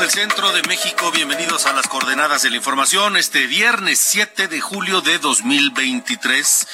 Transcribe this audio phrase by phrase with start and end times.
[0.00, 3.18] Del centro de México, bienvenidos a las coordenadas de la información.
[3.18, 6.68] Este viernes 7 de julio de 2023.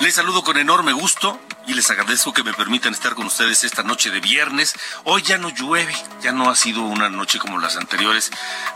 [0.00, 3.84] Les saludo con enorme gusto y les agradezco que me permitan estar con ustedes esta
[3.84, 4.74] noche de viernes.
[5.04, 8.30] Hoy ya no llueve, ya no ha sido una noche como las anteriores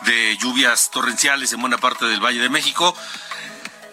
[0.07, 2.97] de lluvias torrenciales en buena parte del Valle de México.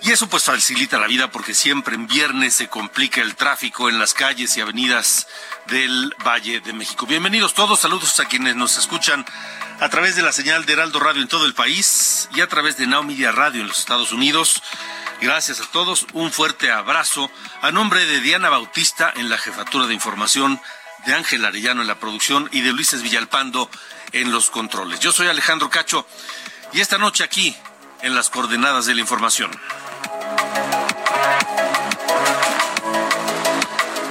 [0.02, 3.99] Y eso pues facilita la vida porque siempre en viernes se complica el tráfico en
[3.99, 5.27] las calles y avenidas
[5.67, 7.05] del Valle de México.
[7.05, 9.25] Bienvenidos todos, saludos a quienes nos escuchan
[9.80, 12.77] a través de la señal de Heraldo Radio en todo el país y a través
[12.77, 14.61] de Now Media Radio en los Estados Unidos.
[15.21, 19.94] Gracias a todos, un fuerte abrazo a nombre de Diana Bautista en la jefatura de
[19.94, 20.59] información,
[21.05, 23.69] de Ángel Arellano en la producción y de Luises Villalpando
[24.11, 24.99] en los controles.
[24.99, 26.05] Yo soy Alejandro Cacho
[26.73, 27.55] y esta noche aquí
[28.02, 29.49] en las coordenadas de la información.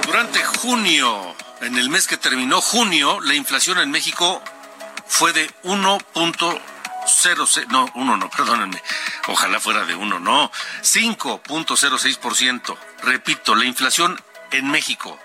[0.05, 4.41] Durante junio, en el mes que terminó junio, la inflación en México
[5.09, 8.81] fue de 1.06, no, 1 no, perdónenme,
[9.27, 10.49] ojalá fuera de 1, no,
[10.81, 12.77] 5.06%.
[13.03, 14.17] Repito, la inflación
[14.51, 15.19] en México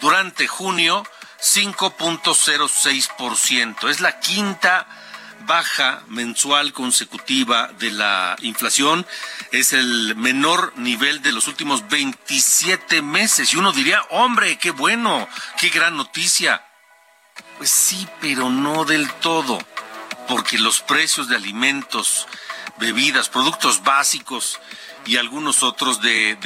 [0.00, 1.04] durante junio,
[1.40, 3.88] 5.06%.
[3.88, 4.86] Es la quinta
[5.46, 9.06] baja mensual consecutiva de la inflación.
[9.52, 13.52] Es el menor nivel de los últimos 27 meses.
[13.52, 16.64] Y uno diría, hombre, qué bueno, qué gran noticia.
[17.60, 19.58] Pues sí, pero no del todo,
[20.26, 22.26] porque los precios de alimentos,
[22.78, 24.58] bebidas, productos básicos
[25.04, 26.38] y algunos otros de,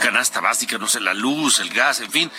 [0.00, 2.32] canasta básica, no sé, la luz, el gas, en fin,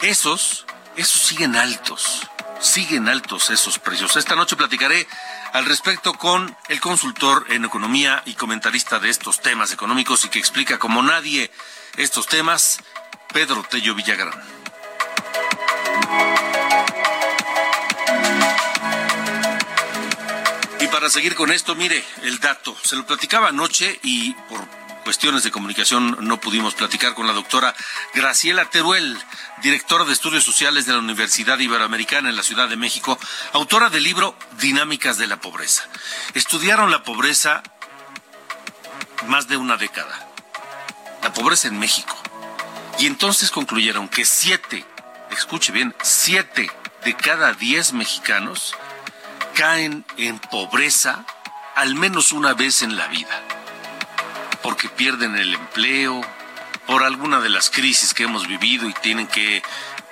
[0.00, 0.64] esos,
[0.96, 2.22] esos siguen altos
[2.58, 4.16] siguen altos esos precios.
[4.16, 5.06] Esta noche platicaré
[5.52, 10.38] al respecto con el consultor en economía y comentarista de estos temas económicos y que
[10.38, 11.50] explica como nadie
[11.98, 12.80] estos temas,
[13.34, 14.63] Pedro Tello Villagrán.
[20.80, 22.76] Y para seguir con esto, mire el dato.
[22.82, 24.66] Se lo platicaba anoche y por
[25.04, 27.74] cuestiones de comunicación no pudimos platicar con la doctora
[28.14, 29.16] Graciela Teruel,
[29.62, 33.18] directora de Estudios Sociales de la Universidad Iberoamericana en la Ciudad de México,
[33.52, 35.84] autora del libro Dinámicas de la Pobreza.
[36.32, 37.62] Estudiaron la pobreza
[39.26, 40.26] más de una década,
[41.22, 42.16] la pobreza en México,
[42.98, 44.86] y entonces concluyeron que siete,
[45.30, 46.70] escuche bien, siete
[47.04, 48.74] de cada diez mexicanos
[49.54, 51.24] caen en pobreza
[51.74, 53.42] al menos una vez en la vida
[54.64, 56.22] porque pierden el empleo,
[56.86, 59.62] por alguna de las crisis que hemos vivido y tienen que,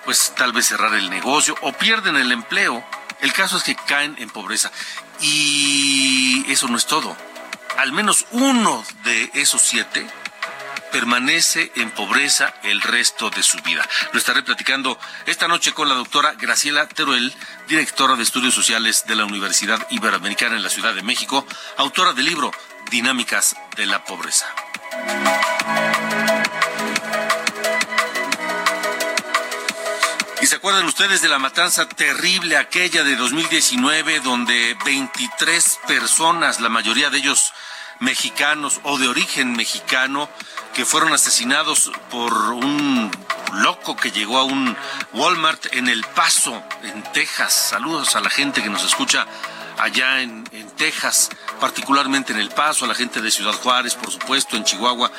[0.05, 2.85] pues tal vez cerrar el negocio o pierden el empleo.
[3.21, 4.71] El caso es que caen en pobreza.
[5.21, 7.17] Y eso no es todo.
[7.79, 10.07] Al menos uno de esos siete
[10.93, 13.89] permanece en pobreza el resto de su vida.
[14.13, 17.35] Lo estaré platicando esta noche con la doctora Graciela Teruel,
[17.67, 21.47] directora de Estudios Sociales de la Universidad Iberoamericana en la Ciudad de México,
[21.79, 22.53] autora del libro
[22.91, 24.47] Dinámicas de la Pobreza.
[30.43, 36.69] ¿Y se acuerdan ustedes de la matanza terrible aquella de 2019 donde 23 personas, la
[36.69, 37.53] mayoría de ellos
[38.01, 40.29] mexicanos o de origen mexicano,
[40.73, 43.11] que fueron asesinados por un
[43.55, 44.77] loco que llegó a un
[45.13, 47.53] Walmart en El Paso, en Texas?
[47.53, 49.27] Saludos a la gente que nos escucha
[49.79, 51.31] allá en, en, Texas,
[51.61, 55.11] particularmente en El Paso, a la gente de Ciudad Juárez, por supuesto, en Chihuahua.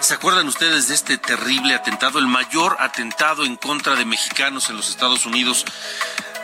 [0.00, 4.76] ¿Se acuerdan ustedes de este terrible atentado, el mayor atentado en contra de mexicanos en
[4.76, 5.64] los Estados Unidos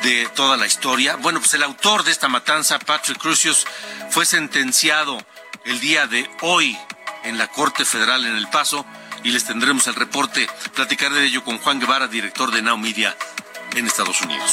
[0.02, 1.16] de toda la historia?
[1.16, 3.66] Bueno, pues el autor de esta matanza, Patrick Crucius,
[4.10, 5.18] fue sentenciado
[5.64, 6.78] el día de hoy
[7.24, 8.84] en la Corte Federal en El Paso
[9.24, 10.48] y les tendremos el reporte.
[10.74, 13.16] Platicaré de ello con Juan Guevara, director de Now Media
[13.74, 14.52] en Estados Unidos.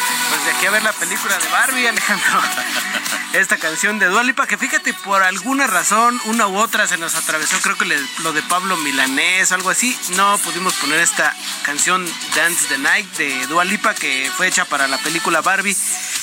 [0.31, 2.41] Pues de aquí a ver la película de Barbie, Alejandro.
[3.33, 7.57] Esta canción de Dualipa, que fíjate, por alguna razón, una u otra se nos atravesó,
[7.61, 9.97] creo que lo de Pablo Milanés o algo así.
[10.15, 14.97] No pudimos poner esta canción Dance the Night de Dualipa, que fue hecha para la
[14.99, 15.75] película Barbie,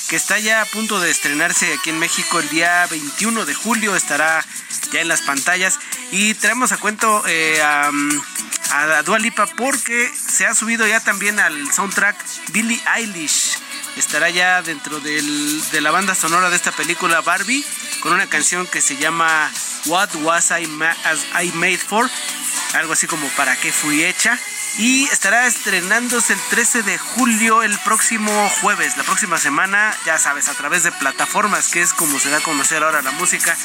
[0.08, 3.94] que está ya a punto de estrenarse aquí en México el día 21 de julio.
[3.94, 4.42] Estará
[4.90, 5.78] ya en las pantallas.
[6.12, 7.90] Y traemos a cuento eh, a,
[8.70, 12.16] a Dua Lipa porque se ha subido ya también al soundtrack
[12.52, 13.67] Billie Eilish.
[13.98, 17.64] Estará ya dentro del- de la banda sonora de esta película Barbie
[18.00, 19.50] con una canción que se llama
[19.86, 20.64] What Was I,
[21.42, 22.08] I Made For,
[22.74, 24.38] algo así como para qué fui hecha.
[24.78, 30.48] Y estará estrenándose el 13 de julio, el próximo jueves, la próxima semana, ya sabes,
[30.48, 33.56] a través de plataformas, que es como se da a conocer ahora la música.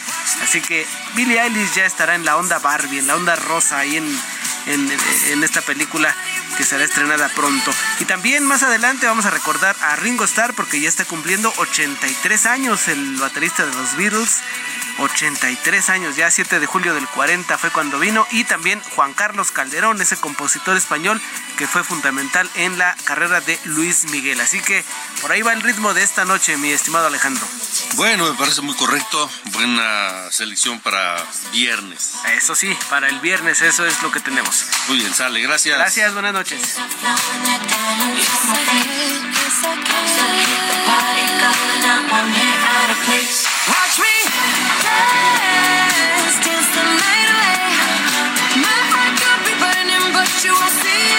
[0.41, 3.97] Así que Billie Eilish ya estará en la onda Barbie, en la onda rosa, ahí
[3.97, 4.21] en,
[4.65, 4.89] en,
[5.31, 6.15] en esta película
[6.57, 7.71] que será estrenada pronto.
[7.99, 12.45] Y también más adelante vamos a recordar a Ringo Starr porque ya está cumpliendo 83
[12.45, 14.41] años, el baterista de los Beatles.
[14.99, 18.27] 83 años, ya 7 de julio del 40 fue cuando vino.
[18.31, 21.19] Y también Juan Carlos Calderón, ese compositor español
[21.57, 24.39] que fue fundamental en la carrera de Luis Miguel.
[24.41, 24.83] Así que
[25.21, 27.45] por ahí va el ritmo de esta noche, mi estimado Alejandro.
[27.95, 29.29] Bueno, me parece muy correcto.
[29.45, 32.13] Buena selección para viernes.
[32.35, 34.52] Eso sí, para el viernes eso es lo que tenemos.
[34.87, 35.41] Muy bien, sale.
[35.41, 35.77] Gracias.
[35.77, 36.61] Gracias, buenas noches.
[43.75, 43.95] I
[50.75, 51.12] can.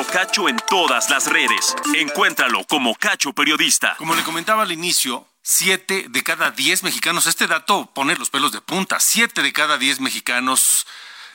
[0.00, 1.76] Cacho en todas las redes.
[1.94, 3.94] Encuéntralo como Cacho Periodista.
[3.98, 8.52] Como le comentaba al inicio, siete de cada diez mexicanos, este dato pone los pelos
[8.52, 10.86] de punta, siete de cada diez mexicanos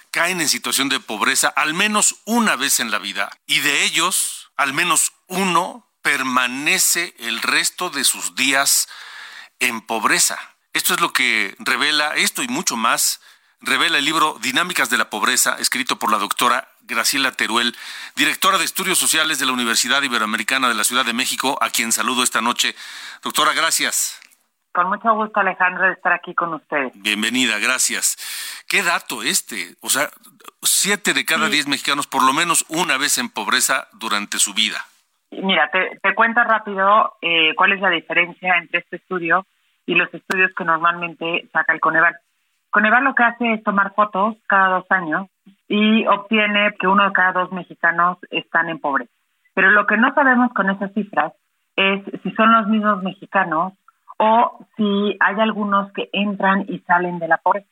[0.10, 3.30] caen en situación de pobreza al menos una vez en la vida.
[3.46, 8.88] Y de ellos, al menos uno permanece el resto de sus días
[9.60, 10.40] en pobreza.
[10.74, 13.22] Esto es lo que revela, esto y mucho más,
[13.62, 17.76] revela el libro Dinámicas de la Pobreza, escrito por la doctora Graciela Teruel,
[18.16, 21.92] directora de Estudios Sociales de la Universidad Iberoamericana de la Ciudad de México, a quien
[21.92, 22.76] saludo esta noche.
[23.24, 24.20] Doctora, gracias.
[24.72, 26.92] Con mucho gusto, Alejandro, de estar aquí con ustedes.
[26.96, 28.16] Bienvenida, gracias.
[28.70, 29.76] ¿Qué dato este?
[29.82, 30.10] O sea,
[30.62, 34.86] siete de cada diez mexicanos por lo menos una vez en pobreza durante su vida.
[35.32, 39.46] Mira, te, te cuento rápido eh, cuál es la diferencia entre este estudio
[39.86, 42.16] y los estudios que normalmente saca el Coneval.
[42.70, 45.28] Coneval lo que hace es tomar fotos cada dos años
[45.68, 49.12] y obtiene que uno de cada dos mexicanos están en pobreza.
[49.54, 51.34] Pero lo que no sabemos con esas cifras
[51.76, 53.74] es si son los mismos mexicanos
[54.18, 57.68] o si hay algunos que entran y salen de la pobreza.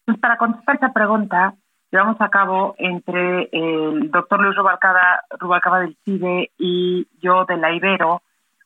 [0.00, 1.54] Entonces, para contestar esta pregunta,
[1.90, 7.72] llevamos a cabo entre el doctor Luis Rubalcaba, Rubalcaba del CIDE y yo de la
[7.72, 8.22] Ibero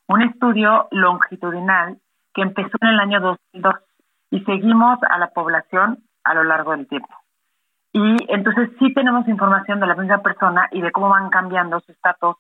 [0.08, 1.98] un estudio longitudinal
[2.34, 3.75] que empezó en el año 2002
[4.30, 7.08] y seguimos a la población a lo largo del tiempo.
[7.96, 11.92] Y entonces sí tenemos información de la misma persona y de cómo van cambiando su
[11.92, 12.36] estatus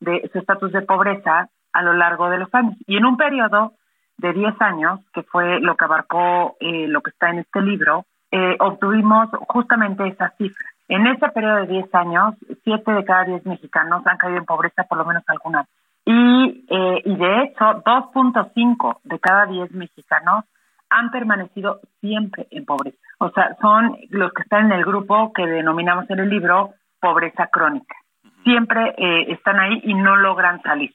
[0.00, 2.74] de su estatus de pobreza a lo largo de los años.
[2.88, 3.74] Y en un periodo
[4.18, 8.04] de 10 años, que fue lo que abarcó eh, lo que está en este libro,
[8.32, 10.66] eh, obtuvimos justamente esa cifra.
[10.88, 12.34] En ese periodo de 10 años,
[12.64, 15.68] 7 de cada 10 mexicanos han caído en pobreza por lo menos alguna vez.
[16.04, 20.46] Y, eh, y de hecho, 2.5 de cada 10 mexicanos
[20.90, 22.98] han permanecido siempre en pobreza.
[23.18, 27.48] O sea, son los que están en el grupo que denominamos en el libro pobreza
[27.48, 27.96] crónica.
[28.44, 30.94] Siempre eh, están ahí y no logran salir.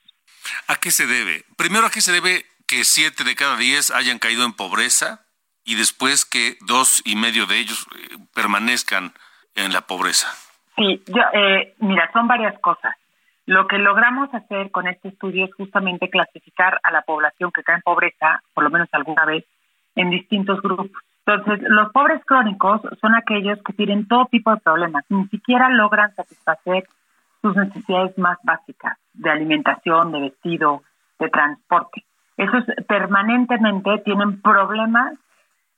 [0.67, 1.43] ¿A qué se debe?
[1.57, 5.25] Primero, ¿a qué se debe que siete de cada diez hayan caído en pobreza
[5.63, 9.13] y después que dos y medio de ellos eh, permanezcan
[9.55, 10.27] en la pobreza?
[10.75, 12.95] Sí, yo, eh, mira, son varias cosas.
[13.45, 17.75] Lo que logramos hacer con este estudio es justamente clasificar a la población que cae
[17.75, 19.45] en pobreza, por lo menos alguna vez,
[19.95, 20.91] en distintos grupos.
[21.25, 26.13] Entonces, los pobres crónicos son aquellos que tienen todo tipo de problemas, ni siquiera logran
[26.15, 26.87] satisfacer
[27.41, 30.83] sus necesidades más básicas de alimentación, de vestido,
[31.19, 32.03] de transporte.
[32.37, 35.13] esos permanentemente tienen problemas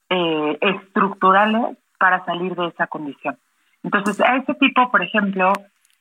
[0.09, 3.37] eh, estructurales para salir de esa condición.
[3.83, 5.53] Entonces, a ese tipo, por ejemplo,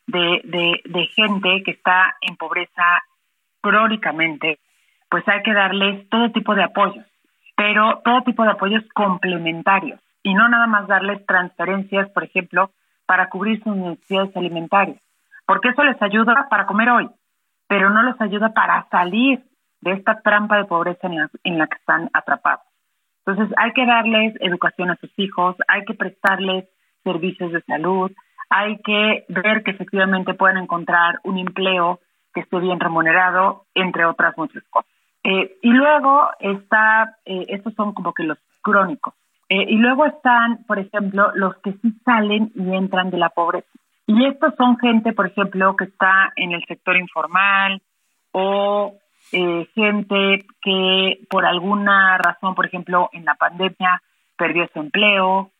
[0.07, 3.03] de, de, gente que está en pobreza
[3.61, 4.59] crónicamente,
[5.09, 7.05] pues hay que darles todo tipo de apoyos,
[7.57, 12.71] pero todo tipo de apoyos complementarios y no nada más darles transferencias, por ejemplo,
[13.07, 15.01] para cubrir sus necesidades alimentarias,
[15.47, 17.11] porque eso les ayuda para comer hoy,
[17.67, 19.43] pero no les ayuda para salir
[19.81, 22.65] de esta trampa de pobreza en la, en la que están atrapados.
[23.25, 26.69] Entonces hay que darles educación a sus hijos, hay que prestarles
[27.05, 28.11] servicios de salud,
[28.49, 32.01] hay que ver que efectivamente pueden encontrar un empleo
[32.35, 34.92] que esté bien remunerado, entre otras muchas cosas.
[35.25, 39.15] Eh, y luego está, eh, estos son como que los crónicos.
[39.49, 43.69] Eh, y luego están, por ejemplo, los que sí salen y entran de la pobreza.
[44.07, 47.81] Y estos son gente, por ejemplo, que está en el sector informal
[48.33, 48.95] o
[49.31, 54.03] gente que por alguna razón, por ejemplo, en la pandemia
[54.37, 55.53] perdió su empleo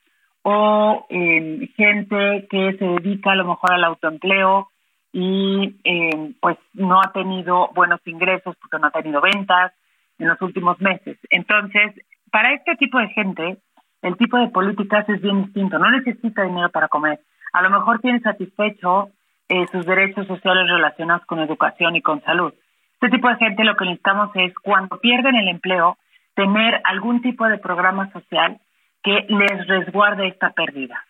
[0.43, 4.69] o eh, gente que se dedica a lo mejor al autoempleo
[5.13, 9.71] y eh, pues no ha tenido buenos ingresos porque no ha tenido ventas
[10.17, 11.17] en los últimos meses.
[11.29, 11.93] Entonces,
[12.31, 13.57] para este tipo de gente,
[14.01, 15.77] el tipo de políticas es bien distinto.
[15.77, 17.21] No necesita dinero para comer.
[17.53, 19.11] A lo mejor tiene satisfecho
[19.47, 22.53] eh, sus derechos sociales relacionados con educación y con salud.
[22.93, 25.97] Este tipo de gente lo que necesitamos es, cuando pierden el empleo,
[26.35, 28.59] tener algún tipo de programa social
[29.03, 31.05] que les resguarde esta pérdida.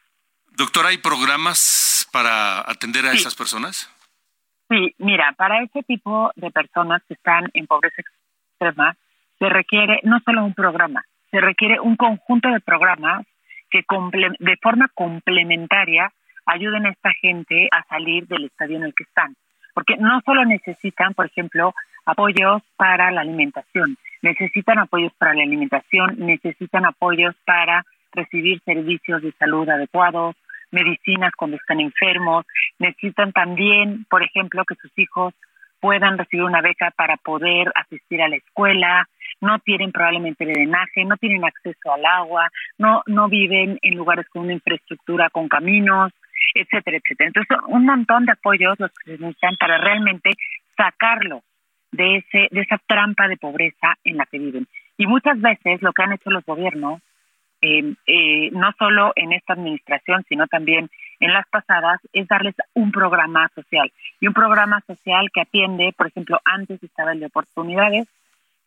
[0.57, 3.89] Doctora, ¿hay programas para atender a esas personas?
[4.69, 8.95] Sí, mira, para ese tipo de personas que están en pobreza extrema,
[9.39, 13.25] se requiere no solo un programa, se requiere un conjunto de programas
[13.69, 13.83] que
[14.39, 16.11] de forma complementaria
[16.45, 19.35] ayuden a esta gente a salir del estadio en el que están.
[19.73, 21.73] Porque no solo necesitan, por ejemplo,
[22.05, 29.31] apoyos para la alimentación, necesitan apoyos para la alimentación, necesitan apoyos para recibir servicios de
[29.33, 30.35] salud adecuados,
[30.73, 32.45] medicinas cuando están enfermos,
[32.79, 35.33] necesitan también, por ejemplo, que sus hijos
[35.79, 39.07] puedan recibir una beca para poder asistir a la escuela,
[39.41, 44.43] no tienen probablemente drenaje, no tienen acceso al agua, no, no viven en lugares con
[44.43, 46.13] una infraestructura con caminos,
[46.53, 47.27] etcétera, etcétera.
[47.27, 50.31] Entonces, un montón de apoyos los que se necesitan para realmente
[50.77, 51.41] sacarlo
[51.91, 54.67] de, ese, de esa trampa de pobreza en la que viven.
[54.97, 57.01] Y muchas veces lo que han hecho los gobiernos,
[57.65, 60.89] eh, eh, no solo en esta administración, sino también
[61.21, 63.89] en las pasadas, es darles un programa social.
[64.19, 68.05] Y un programa social que atiende, por ejemplo, antes estaba el de oportunidades,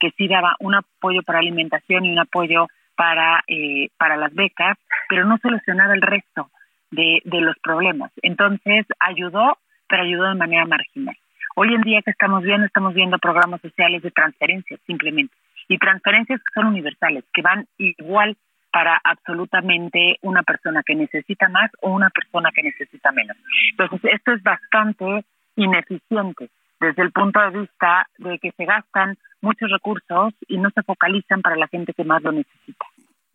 [0.00, 4.78] que sí daba un apoyo para alimentación y un apoyo para, eh, para las becas,
[5.10, 6.48] pero no solucionaba el resto
[6.90, 8.10] de, de los problemas.
[8.22, 11.16] Entonces ayudó, pero ayudó de manera marginal.
[11.54, 15.34] Hoy en día que estamos viendo, estamos viendo programas sociales de transferencias simplemente.
[15.68, 18.36] Y transferencias que son universales, que van igual
[18.76, 23.34] para absolutamente una persona que necesita más o una persona que necesita menos.
[23.70, 25.24] Entonces, esto es bastante
[25.56, 30.82] ineficiente desde el punto de vista de que se gastan muchos recursos y no se
[30.82, 32.84] focalizan para la gente que más lo necesita.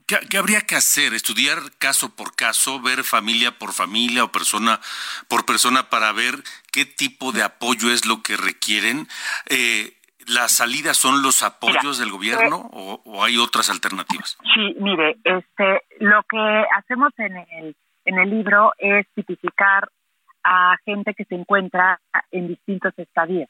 [0.06, 1.16] ¿Qué, habría que hacer?
[1.16, 4.80] ¿Estudiar caso por caso, ver familia por familia o persona
[5.28, 6.36] por persona para ver
[6.72, 9.08] qué tipo de apoyo es lo que requieren?
[9.50, 14.38] Eh, ¿Las salidas son los apoyos del gobierno eh, o, hay otras alternativas?
[14.54, 17.76] Sí, mire, este, lo que hacemos en el,
[18.06, 19.90] en el libro es tipificar
[20.44, 22.00] a gente que se encuentra
[22.32, 23.50] en distintos estadios.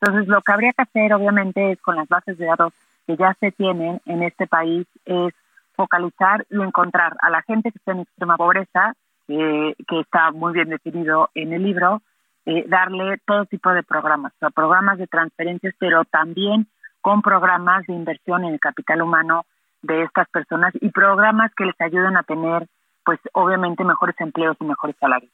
[0.00, 2.72] Entonces, lo que habría que hacer, obviamente, es con las bases de datos
[3.06, 5.34] que ya se tienen en este país, es
[5.74, 8.94] focalizar y encontrar a la gente que está en extrema pobreza,
[9.28, 12.02] eh, que está muy bien definido en el libro,
[12.46, 16.66] eh, darle todo tipo de programas, o programas de transferencias, pero también
[17.00, 19.44] con programas de inversión en el capital humano
[19.82, 22.66] de estas personas y programas que les ayuden a tener,
[23.04, 25.32] pues obviamente, mejores empleos y mejores salarios.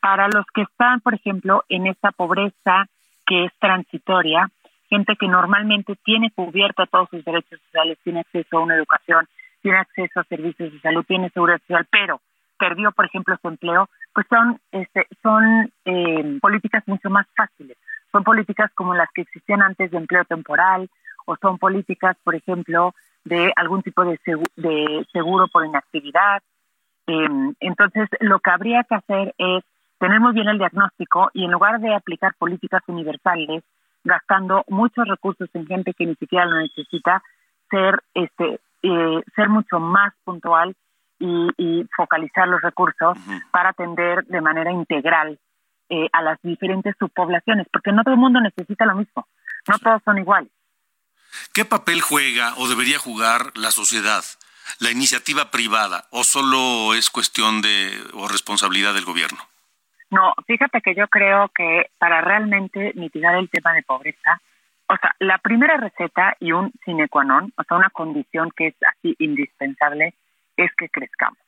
[0.00, 2.86] Para los que están, por ejemplo, en esta pobreza
[3.26, 4.50] que es transitoria,
[4.88, 9.26] gente que normalmente tiene cubierto todos sus derechos sociales, tiene acceso a una educación,
[9.62, 12.20] tiene acceso a servicios de salud, tiene seguridad social, pero
[12.64, 17.76] perdió, por ejemplo, su empleo, pues son, este, son eh, políticas mucho más fáciles.
[18.10, 20.88] Son políticas como las que existían antes de empleo temporal
[21.26, 22.94] o son políticas, por ejemplo,
[23.24, 24.18] de algún tipo de,
[25.12, 26.42] seguro, por inactividad.
[27.06, 29.62] Em, entonces, lo que habría que hacer es
[29.98, 33.62] tener muy bien el diagnóstico y en lugar de aplicar políticas universales,
[34.04, 37.22] gastando muchos recursos en gente que ni siquiera lo necesita,
[37.70, 40.74] ser este eh, ser mucho más puntual
[41.18, 43.16] y, focalizar los recursos
[43.50, 45.38] para atender de manera integral
[45.88, 49.26] eh, a las diferentes subpoblaciones, porque no todo el mundo necesita lo mismo,
[49.68, 50.50] no todos son iguales.
[51.52, 54.22] ¿Qué papel juega o debería jugar la sociedad,
[54.80, 59.38] la iniciativa privada, o solo es cuestión de o responsabilidad del gobierno?
[60.10, 64.40] No, fíjate que yo creo que para realmente mitigar el tema de pobreza,
[64.86, 68.68] o sea, la primera receta y un sine qua non, o sea, una condición que
[68.68, 70.14] es así indispensable,
[70.56, 71.38] es que crezcamos.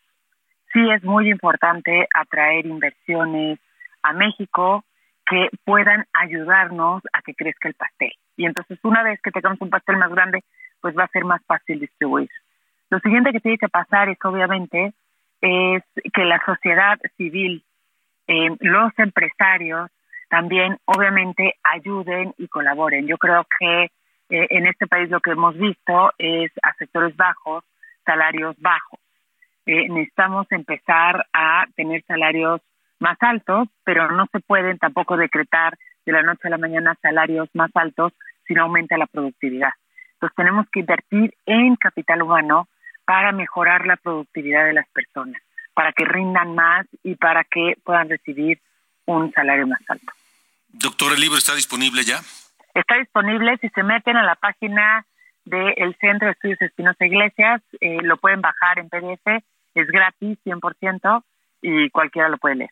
[0.73, 3.59] Sí es muy importante atraer inversiones
[4.03, 4.85] a México
[5.27, 8.13] que puedan ayudarnos a que crezca el pastel.
[8.37, 10.45] Y entonces una vez que tengamos un pastel más grande,
[10.81, 12.29] pues va a ser más fácil distribuir.
[12.91, 14.93] Lo siguiente que tiene que pasar es obviamente
[15.41, 15.83] es
[16.15, 17.65] que la sociedad civil,
[18.29, 19.91] eh, los empresarios,
[20.29, 23.07] también obviamente ayuden y colaboren.
[23.07, 23.85] Yo creo que
[24.29, 27.65] eh, en este país lo que hemos visto es a sectores bajos,
[28.07, 29.01] salarios bajos.
[29.67, 32.63] Eh, necesitamos empezar a tener salarios
[33.01, 37.49] más altos, pero no se pueden tampoco decretar de la noche a la mañana salarios
[37.53, 38.13] más altos
[38.47, 39.71] si no aumenta la productividad.
[40.15, 42.69] Entonces tenemos que invertir en capital humano
[43.05, 45.43] para mejorar la productividad de las personas,
[45.75, 48.61] para que rindan más y para que puedan recibir
[49.05, 50.13] un salario más alto.
[50.69, 52.21] Doctor, ¿el libro está disponible ya?
[52.75, 55.07] Está disponible si se meten a la página
[55.47, 59.43] del Centro de Estudios Espinosa Iglesias, eh, lo pueden bajar en PDF,
[59.75, 61.25] es gratis 100%
[61.63, 62.71] y cualquiera lo puede leer.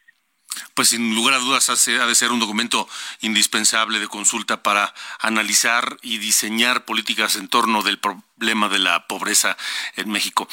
[0.75, 2.89] Pues sin lugar a dudas ha de ser un documento
[3.21, 9.57] indispensable de consulta para analizar y diseñar políticas en torno del problema de la pobreza
[9.97, 10.49] en México.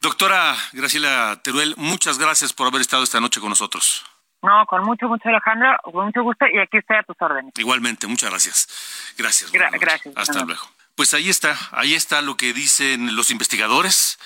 [0.00, 4.04] Doctora Graciela Teruel, muchas gracias por haber estado esta noche con nosotros.
[4.42, 7.52] No, con mucho, mucho Alejandro, con mucho gusto y aquí estoy a tus órdenes.
[7.56, 9.14] Igualmente, muchas gracias.
[9.16, 9.50] Gracias.
[9.50, 10.16] gracias.
[10.16, 10.62] Hasta luego.
[10.96, 14.18] Pues ahí está, ahí está lo que dicen los investigadores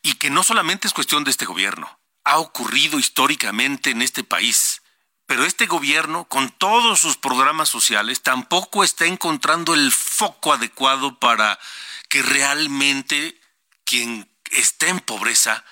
[0.00, 4.80] y que no solamente es cuestión de este gobierno, ha ocurrido históricamente en este país.
[5.26, 11.58] Pero este gobierno, con todos sus programas sociales, tampoco está encontrando el foco adecuado para
[12.08, 13.40] que realmente
[13.84, 15.64] quien está en pobreza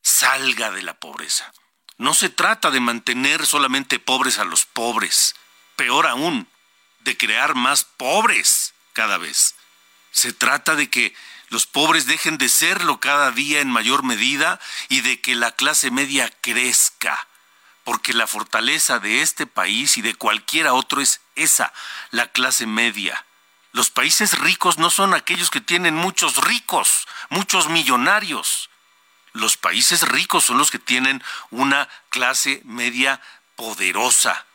[0.00, 1.52] salga de la pobreza.
[1.98, 5.34] No se trata de mantener solamente pobres a los pobres,
[5.76, 6.48] peor aún,
[7.00, 9.56] de crear más pobres cada vez.
[10.10, 11.14] Se trata de que
[11.48, 15.90] los pobres dejen de serlo cada día en mayor medida y de que la clase
[15.90, 17.26] media crezca,
[17.82, 21.72] porque la fortaleza de este país y de cualquiera otro es esa,
[22.10, 23.24] la clase media.
[23.72, 28.70] Los países ricos no son aquellos que tienen muchos ricos, muchos millonarios.
[29.32, 33.20] Los países ricos son los que tienen una clase media
[33.54, 34.46] poderosa,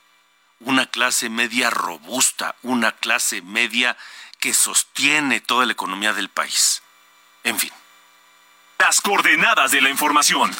[0.60, 3.98] una clase media robusta, una clase media
[4.46, 6.84] que sostiene toda la economía del país.
[7.44, 7.72] En fin.
[8.78, 10.56] Las coordenadas de la información.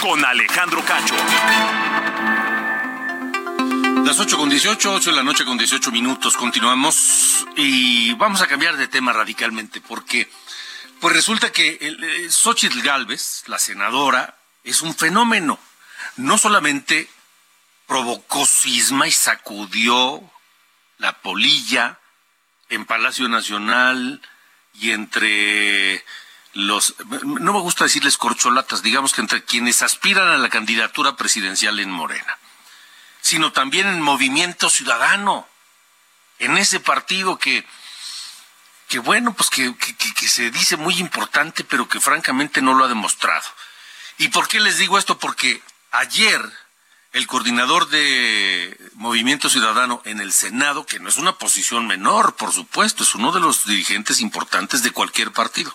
[0.00, 1.16] Con Alejandro Cacho.
[4.04, 6.36] Las 8 con 18, 8 de la noche con 18 minutos.
[6.36, 10.30] Continuamos y vamos a cambiar de tema radicalmente porque
[11.00, 15.58] pues resulta que el, eh, Xochitl Galvez, la senadora, es un fenómeno.
[16.14, 17.10] No solamente
[17.88, 20.22] provocó cisma y sacudió
[20.98, 21.98] la polilla
[22.68, 24.20] en Palacio Nacional
[24.74, 26.04] y entre
[26.52, 31.78] los, no me gusta decirles corcholatas, digamos que entre quienes aspiran a la candidatura presidencial
[31.80, 32.38] en Morena,
[33.20, 35.46] sino también en Movimiento Ciudadano,
[36.38, 37.66] en ese partido que
[38.88, 42.88] que bueno, pues que, que, se dice muy importante, pero que francamente no lo ha
[42.88, 43.44] demostrado.
[44.18, 45.18] ¿Y por qué les digo esto?
[45.18, 46.40] Porque ayer
[47.16, 52.52] el coordinador de Movimiento Ciudadano en el Senado, que no es una posición menor, por
[52.52, 55.74] supuesto, es uno de los dirigentes importantes de cualquier partido,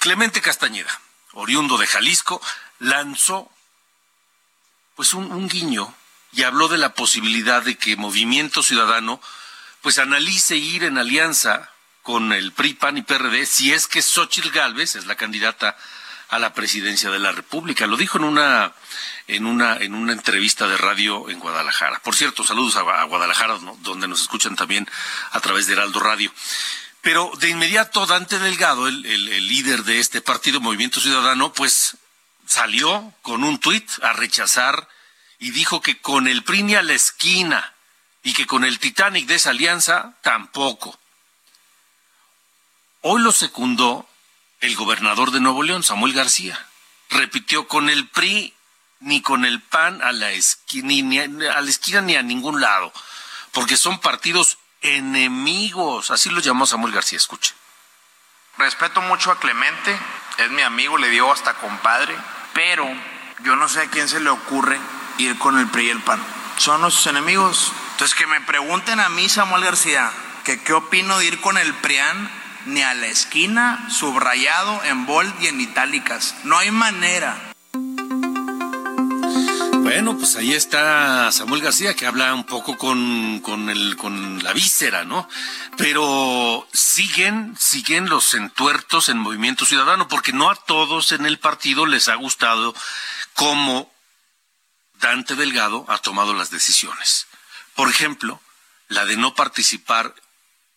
[0.00, 1.00] Clemente Castañeda,
[1.34, 2.42] oriundo de Jalisco,
[2.80, 3.48] lanzó
[4.96, 5.94] pues un, guiño
[6.32, 9.20] y habló de la posibilidad de que Movimiento Ciudadano
[9.82, 11.70] pues analice ir en alianza
[12.02, 15.76] con el PRI, PAN y PRD si es que Xochitl Gálvez es la candidata
[16.28, 17.86] a la presidencia de la República.
[17.86, 18.72] Lo dijo en una
[19.28, 22.00] en una en una entrevista de radio en Guadalajara.
[22.00, 24.88] Por cierto, saludos a, Guadalajara, donde nos escuchan también
[25.32, 26.32] a través de Heraldo Radio.
[27.00, 31.96] Pero de inmediato Dante Delgado, el, el líder de este partido Movimiento Ciudadano, pues
[32.46, 34.88] salió con un tuit a rechazar
[35.38, 37.74] y dijo que con el PRI ni a la esquina
[38.22, 40.98] y que con el Titanic de esa alianza tampoco.
[43.02, 44.08] Hoy lo secundó
[44.60, 46.66] el gobernador de Nuevo León, Samuel García.
[47.10, 48.54] Repitió con el PRI
[49.00, 52.92] ni con el PAN a la esquina ni, a, la esquina ni a ningún lado,
[53.52, 57.54] porque son partidos enemigos, así lo llamó Samuel García, escuche.
[58.58, 59.98] Respeto mucho a Clemente,
[60.38, 62.16] es mi amigo, le dio hasta compadre,
[62.54, 62.88] pero
[63.42, 64.78] yo no sé a quién se le ocurre
[65.18, 66.22] ir con el PRI y el PAN.
[66.56, 67.70] Son nuestros enemigos.
[67.92, 70.10] Entonces que me pregunten a mí, Samuel García,
[70.44, 72.30] que qué opino de ir con el PRIAN
[72.66, 76.34] ni a la esquina, subrayado en bold y en itálicas.
[76.44, 77.52] No hay manera.
[79.82, 84.52] Bueno, pues ahí está Samuel García que habla un poco con, con, el, con la
[84.52, 85.28] víscera, ¿no?
[85.76, 91.86] Pero siguen, siguen los entuertos en Movimiento Ciudadano, porque no a todos en el partido
[91.86, 92.74] les ha gustado
[93.34, 93.90] cómo
[95.00, 97.26] Dante Delgado ha tomado las decisiones.
[97.74, 98.40] Por ejemplo,
[98.88, 100.14] la de no participar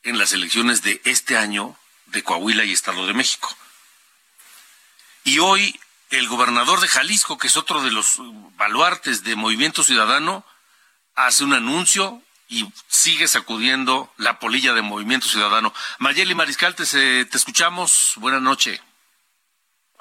[0.03, 3.55] en las elecciones de este año de Coahuila y Estado de México.
[5.23, 8.17] Y hoy el gobernador de Jalisco, que es otro de los
[8.57, 10.43] baluartes de Movimiento Ciudadano,
[11.15, 15.73] hace un anuncio y sigue sacudiendo la polilla de Movimiento Ciudadano.
[15.99, 16.83] Mayeli Mariscal, te,
[17.31, 18.13] escuchamos.
[18.15, 18.81] Buenas noches.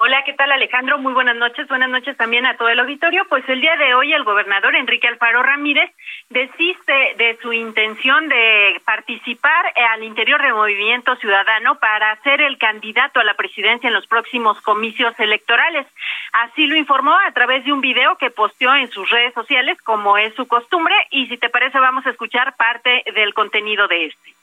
[0.01, 0.97] Hola, ¿qué tal Alejandro?
[0.97, 1.67] Muy buenas noches.
[1.67, 3.25] Buenas noches también a todo el auditorio.
[3.27, 5.91] Pues el día de hoy el gobernador Enrique Alfaro Ramírez
[6.29, 13.19] desiste de su intención de participar al interior del movimiento ciudadano para ser el candidato
[13.19, 15.85] a la presidencia en los próximos comicios electorales.
[16.31, 20.17] Así lo informó a través de un video que posteó en sus redes sociales, como
[20.17, 24.33] es su costumbre, y si te parece vamos a escuchar parte del contenido de este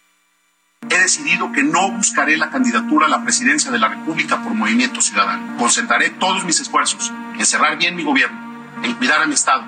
[0.97, 5.01] he decidido que no buscaré la candidatura a la presidencia de la República por Movimiento
[5.01, 5.57] Ciudadano.
[5.59, 8.39] Concentraré todos mis esfuerzos en cerrar bien mi gobierno,
[8.83, 9.65] en cuidar a mi Estado,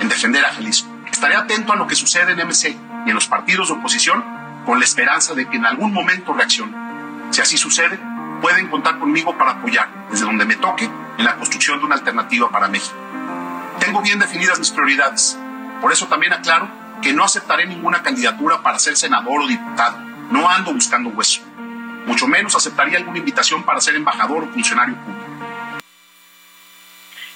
[0.00, 0.88] en defender a Jalisco.
[1.10, 4.24] Estaré atento a lo que sucede en MC y en los partidos de oposición
[4.66, 6.76] con la esperanza de que en algún momento reaccione.
[7.30, 7.98] Si así sucede,
[8.42, 12.50] pueden contar conmigo para apoyar, desde donde me toque, en la construcción de una alternativa
[12.50, 12.96] para México.
[13.80, 15.38] Tengo bien definidas mis prioridades.
[15.80, 16.68] Por eso también aclaro
[17.00, 21.42] que no aceptaré ninguna candidatura para ser senador o diputado no ando buscando hueso.
[22.06, 25.28] Mucho menos aceptaría alguna invitación para ser embajador o funcionario público.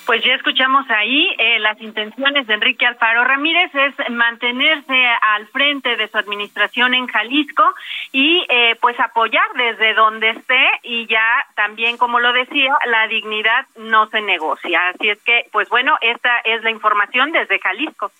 [0.04, 5.96] Pues ya escuchamos ahí eh, las intenciones de Enrique Alfaro Ramírez es mantenerse al frente
[5.96, 7.62] de su administración en Jalisco
[8.10, 13.66] y eh, pues apoyar desde donde esté y ya también como lo decía la dignidad
[13.76, 18.10] no se negocia así es que pues bueno esta es la información desde Jalisco.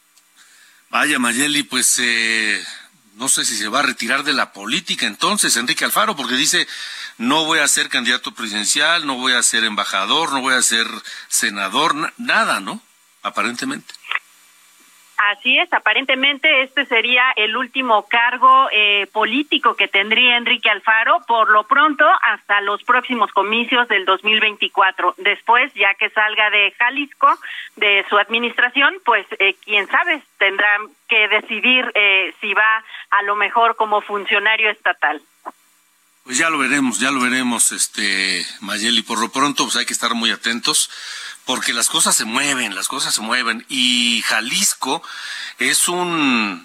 [0.89, 2.63] Vaya Mayeli pues eh,
[3.15, 6.67] no sé si se va a retirar de la política entonces Enrique Alfaro, porque dice,
[7.19, 10.87] no voy a ser candidato presidencial, no voy a ser embajador, no voy a ser
[11.29, 12.83] senador, nada, ¿no?
[13.23, 13.95] Aparentemente.
[15.31, 21.49] Así es, aparentemente este sería el último cargo eh, político que tendría Enrique Alfaro, por
[21.49, 25.15] lo pronto hasta los próximos comicios del 2024.
[25.19, 27.29] Después, ya que salga de Jalisco,
[27.77, 33.37] de su administración, pues eh, quién sabe, tendrá que decidir eh, si va a lo
[33.37, 35.23] mejor como funcionario estatal.
[36.25, 39.03] Pues ya lo veremos, ya lo veremos, este Mayeli.
[39.03, 40.89] Por lo pronto, pues hay que estar muy atentos
[41.45, 43.67] porque las cosas se mueven, las cosas se mueven.
[43.69, 45.03] Y Jalisco
[45.59, 46.65] es un,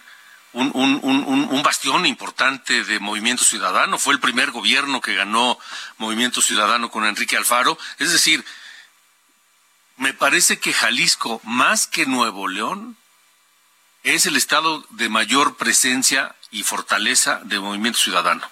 [0.54, 3.98] un, un, un, bastión importante de Movimiento Ciudadano.
[3.98, 5.58] Fue el primer gobierno que ganó
[5.98, 7.80] Movimiento Ciudadano con Enrique Alfaro.
[7.98, 8.46] Es decir,
[9.98, 12.96] me parece que Jalisco, más que Nuevo León,
[14.04, 18.48] es el estado de mayor presencia y fortaleza de Movimiento Ciudadano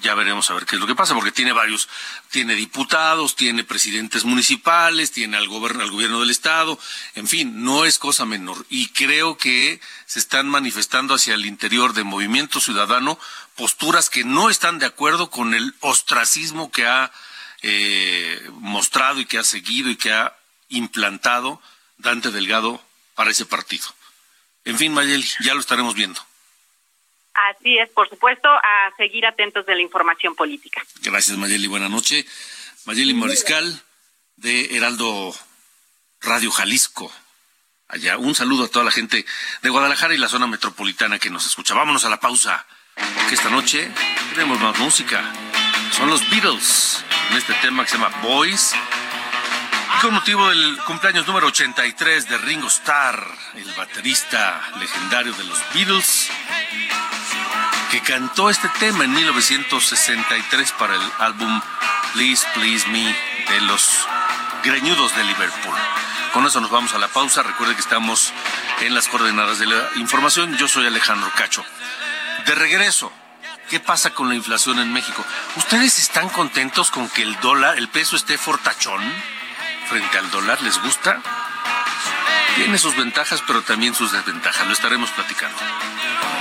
[0.00, 1.88] ya veremos a ver qué es lo que pasa, porque tiene varios,
[2.30, 6.78] tiene diputados, tiene presidentes municipales, tiene al, gobierno, al gobierno del estado,
[7.14, 8.64] en fin, no es cosa menor.
[8.68, 13.18] Y creo que se están manifestando hacia el interior de Movimiento Ciudadano
[13.56, 17.10] posturas que no están de acuerdo con el ostracismo que ha
[17.62, 20.36] eh, mostrado y que ha seguido y que ha
[20.68, 21.60] implantado
[21.96, 22.80] Dante Delgado
[23.16, 23.84] para ese partido.
[24.64, 26.20] En fin, Mayeli, ya lo estaremos viendo.
[27.48, 30.84] Así es, por supuesto, a seguir atentos de la información política.
[31.02, 31.66] Gracias, Mayeli.
[31.66, 32.26] Buenas noches.
[32.84, 33.82] Mayeli Moriscal,
[34.36, 35.34] de Heraldo
[36.20, 37.12] Radio Jalisco.
[37.88, 39.24] Allá, un saludo a toda la gente
[39.62, 41.74] de Guadalajara y la zona metropolitana que nos escucha.
[41.74, 42.66] Vámonos a la pausa,
[43.14, 43.90] porque esta noche
[44.34, 45.32] tenemos más música.
[45.92, 48.74] Son los Beatles, en este tema que se llama Boys.
[49.96, 55.58] Y con motivo del cumpleaños número 83 de Ringo Starr, el baterista legendario de los
[55.72, 56.30] Beatles,
[57.90, 61.60] que cantó este tema en 1963 para el álbum
[62.12, 64.06] Please Please Me de los
[64.62, 65.74] Greñudos de Liverpool.
[66.32, 67.42] Con eso nos vamos a la pausa.
[67.42, 68.32] Recuerde que estamos
[68.80, 70.56] en las coordenadas de la información.
[70.58, 71.64] Yo soy Alejandro Cacho.
[72.44, 73.10] De regreso,
[73.70, 75.24] ¿qué pasa con la inflación en México?
[75.56, 79.02] ¿Ustedes están contentos con que el dólar, el peso esté fortachón
[79.88, 80.60] frente al dólar?
[80.62, 81.22] ¿Les gusta?
[82.56, 84.66] Tiene sus ventajas, pero también sus desventajas.
[84.66, 85.58] Lo estaremos platicando.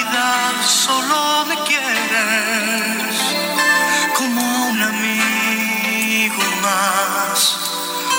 [0.00, 3.16] Realidad solo me quieres
[4.16, 7.58] como un amigo más,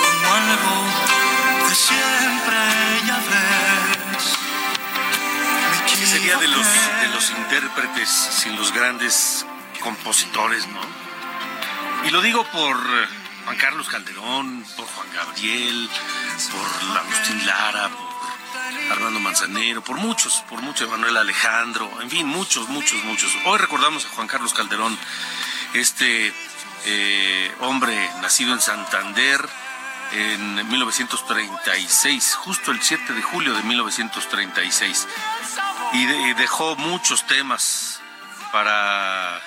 [0.01, 2.57] como algo de siempre
[3.05, 4.37] ya ves.
[5.85, 6.65] Me ¿Qué sería de los,
[7.01, 9.45] de los intérpretes sin los grandes
[9.79, 10.81] compositores, no?
[12.05, 12.77] Y lo digo por
[13.45, 15.89] Juan Carlos Calderón, por Juan Gabriel,
[16.51, 18.10] por Agustín Lara, por
[18.91, 23.31] Armando Manzanero, por muchos, por muchos, Manuel Alejandro, en fin, muchos, muchos, muchos.
[23.45, 24.97] Hoy recordamos a Juan Carlos Calderón,
[25.73, 26.33] este
[26.85, 29.47] eh, hombre nacido en Santander
[30.13, 35.07] en 1936, justo el 7 de julio de 1936
[35.93, 37.99] y, de- y dejó muchos temas
[38.51, 39.41] para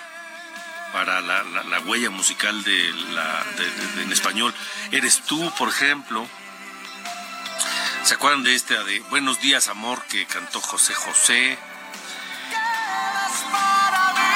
[0.93, 3.45] para la, la- la huella musical de la
[4.01, 4.55] en español.
[4.93, 6.27] Eres tú por ejemplo
[8.05, 11.59] se acuerdan de este de Buenos días amor que cantó José José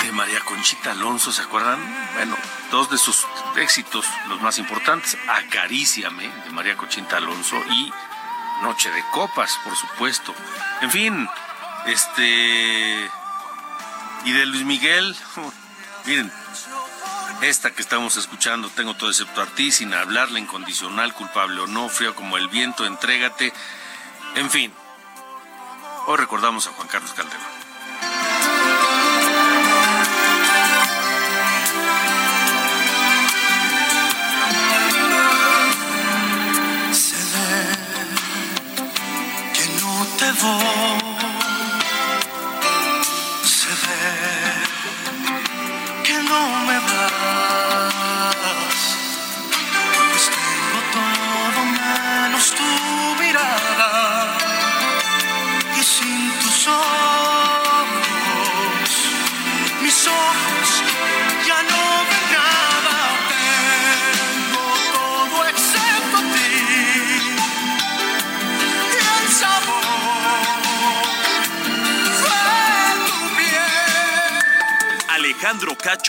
[0.02, 1.78] de María Conchita Alonso se acuerdan
[2.14, 2.36] bueno
[2.70, 3.26] dos de sus
[3.56, 7.92] éxitos los más importantes Acaríciame de María Conchita Alonso y
[8.62, 10.34] Noche de Copas, por supuesto.
[10.80, 11.28] En fin,
[11.86, 13.10] este.
[14.24, 15.16] Y de Luis Miguel,
[16.06, 16.32] miren,
[17.42, 21.88] esta que estamos escuchando, tengo todo excepto a ti, sin hablarle incondicional, culpable o no,
[21.88, 23.52] frío como el viento, entrégate.
[24.34, 24.72] En fin,
[26.06, 27.58] hoy recordamos a Juan Carlos Calderón.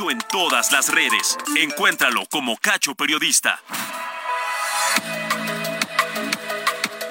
[0.07, 1.37] En todas las redes.
[1.57, 3.59] Encuéntralo como Cacho Periodista.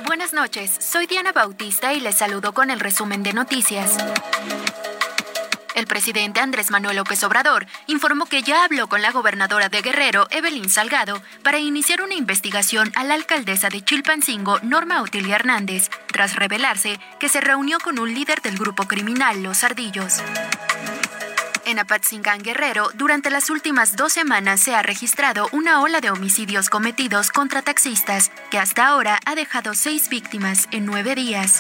[0.07, 3.99] Buenas noches, soy Diana Bautista y les saludo con el resumen de noticias.
[5.75, 10.27] El presidente Andrés Manuel López Obrador informó que ya habló con la gobernadora de Guerrero,
[10.31, 16.37] Evelyn Salgado, para iniciar una investigación a la alcaldesa de Chilpancingo, Norma Otilia Hernández, tras
[16.37, 20.23] revelarse que se reunió con un líder del grupo criminal Los Ardillos.
[21.69, 26.71] En Apatzingán Guerrero, durante las últimas dos semanas se ha registrado una ola de homicidios
[26.71, 31.59] cometidos contra taxistas, que hasta ahora ha dejado seis víctimas en nueve días.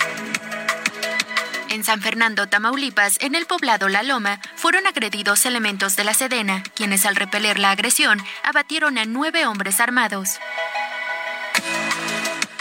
[1.68, 6.62] En San Fernando, Tamaulipas, en el poblado La Loma, fueron agredidos elementos de la Sedena,
[6.74, 10.38] quienes al repeler la agresión abatieron a nueve hombres armados.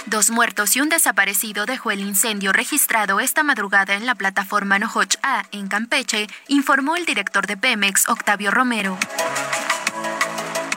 [0.07, 5.15] Dos muertos y un desaparecido dejó el incendio registrado esta madrugada en la plataforma Nohoch
[5.21, 8.97] A, en Campeche, informó el director de Pemex, Octavio Romero.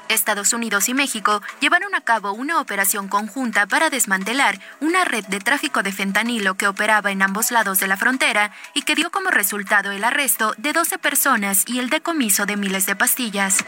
[0.09, 5.39] Estados Unidos y México llevaron a cabo una operación conjunta para desmantelar una red de
[5.39, 9.31] tráfico de fentanilo que operaba en ambos lados de la frontera y que dio como
[9.31, 13.65] resultado el arresto de 12 personas y el decomiso de miles de pastillas.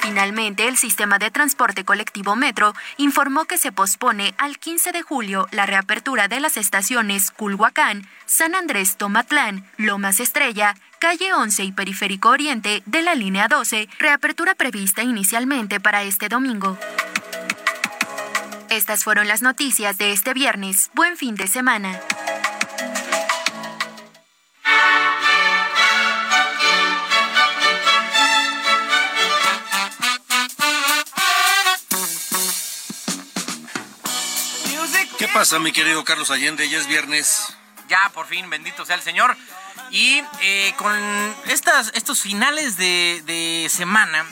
[0.00, 5.46] Finalmente, el sistema de transporte colectivo Metro informó que se pospone al 15 de julio
[5.52, 12.30] la reapertura de las estaciones Culhuacán, San Andrés Tomatlán, Lomas Estrella, Calle 11 y Periférico
[12.30, 16.78] Oriente de la línea 12, reapertura prevista inicialmente para este domingo.
[18.70, 20.90] Estas fueron las noticias de este viernes.
[20.94, 22.00] Buen fin de semana.
[35.32, 36.68] Pasa, mi querido Carlos Allende?
[36.68, 37.54] Ya es viernes.
[37.88, 39.36] Ya, por fin, bendito sea el Señor.
[39.90, 40.94] Y eh, con
[41.46, 44.24] estas, estos finales de, semana,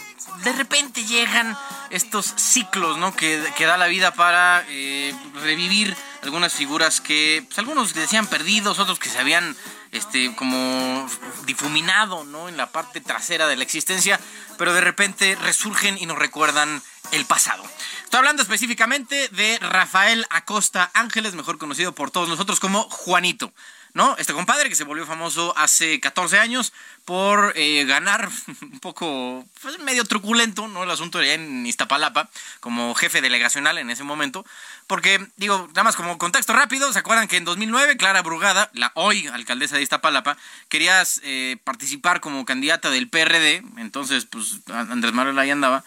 [0.44, 1.56] de repente llegan
[1.90, 3.14] estos ciclos ¿no?
[3.14, 8.78] que, que da la vida para eh, revivir algunas figuras que pues, algunos decían perdidos,
[8.78, 9.56] otros que se habían
[9.92, 11.08] este, como
[11.46, 12.48] difuminado ¿no?
[12.48, 14.20] en la parte trasera de la existencia,
[14.56, 16.82] pero de repente resurgen y nos recuerdan
[17.12, 17.62] el pasado.
[18.05, 23.53] Estoy hablando específicamente de Rafael Acosta Ángeles, mejor conocido por todos nosotros como Juanito.
[23.94, 24.16] ¿no?
[24.18, 26.73] Este compadre que se volvió famoso hace 14 años
[27.05, 28.29] por eh, ganar
[28.62, 30.85] un poco, pues, medio truculento, ¿no?
[30.85, 32.29] El asunto en Iztapalapa,
[32.61, 34.44] como jefe delegacional en ese momento.
[34.87, 38.92] Porque, digo, nada más como contexto rápido, ¿se acuerdan que en 2009 Clara Brugada, la
[38.94, 40.37] hoy alcaldesa de Iztapalapa,
[40.68, 43.62] quería eh, participar como candidata del PRD?
[43.79, 45.85] Entonces, pues Andrés Manuel ahí andaba.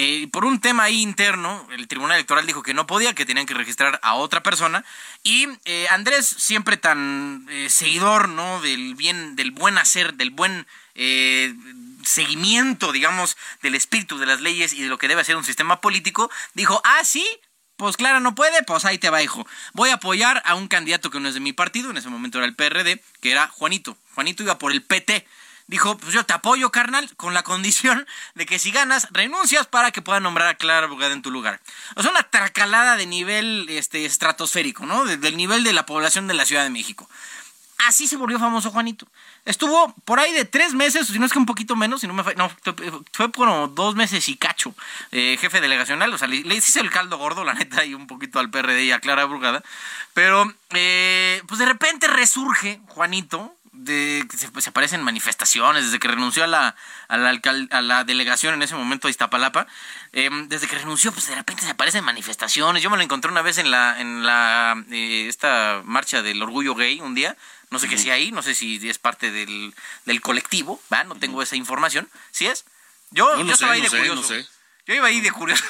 [0.00, 3.46] Eh, por un tema ahí interno, el Tribunal Electoral dijo que no podía, que tenían
[3.46, 4.84] que registrar a otra persona.
[5.24, 8.60] Y eh, Andrés, siempre tan eh, seguidor, ¿no?
[8.60, 11.52] Del bien, del buen hacer, del buen eh,
[12.04, 15.80] seguimiento, digamos, del espíritu de las leyes y de lo que debe ser un sistema
[15.80, 17.26] político, dijo, ah, sí,
[17.76, 19.48] pues Clara no puede, pues ahí te va, hijo.
[19.72, 22.38] Voy a apoyar a un candidato que no es de mi partido, en ese momento
[22.38, 23.98] era el PRD, que era Juanito.
[24.14, 25.26] Juanito iba por el PT
[25.68, 29.92] dijo, pues yo te apoyo, carnal, con la condición de que si ganas, renuncias para
[29.92, 31.60] que pueda nombrar a Clara Brugada en tu lugar.
[31.94, 35.04] O sea, una tracalada de nivel este, estratosférico, ¿no?
[35.04, 37.08] Del nivel de la población de la Ciudad de México.
[37.86, 39.06] Así se volvió famoso Juanito.
[39.44, 42.12] Estuvo por ahí de tres meses, si no es que un poquito menos, si no
[42.12, 42.50] me no,
[43.12, 44.74] fue como dos meses y cacho,
[45.12, 48.08] eh, jefe delegacional, o sea, le, le hice el caldo gordo, la neta, y un
[48.08, 49.62] poquito al PRD y a Clara Brugada,
[50.12, 56.08] pero eh, pues de repente resurge Juanito, de que se, se, aparecen manifestaciones, desde que
[56.08, 56.74] renunció a la,
[57.08, 59.66] a la, a la delegación en ese momento de Iztapalapa,
[60.12, 62.82] eh, desde que renunció, pues de repente se aparecen manifestaciones.
[62.82, 66.74] Yo me lo encontré una vez en la, en la eh, esta marcha del orgullo
[66.74, 67.36] gay un día.
[67.70, 67.92] No sé uh -huh.
[67.92, 69.74] qué sea ahí, no sé si es parte del,
[70.06, 71.04] del colectivo, ¿va?
[71.04, 71.44] No tengo uh -huh.
[71.44, 72.08] esa información.
[72.30, 72.64] ¿Sí es?
[73.10, 74.22] Yo, no, no yo estaba ahí de no curioso.
[74.22, 74.46] Sé.
[74.86, 75.64] Yo iba ahí de curioso.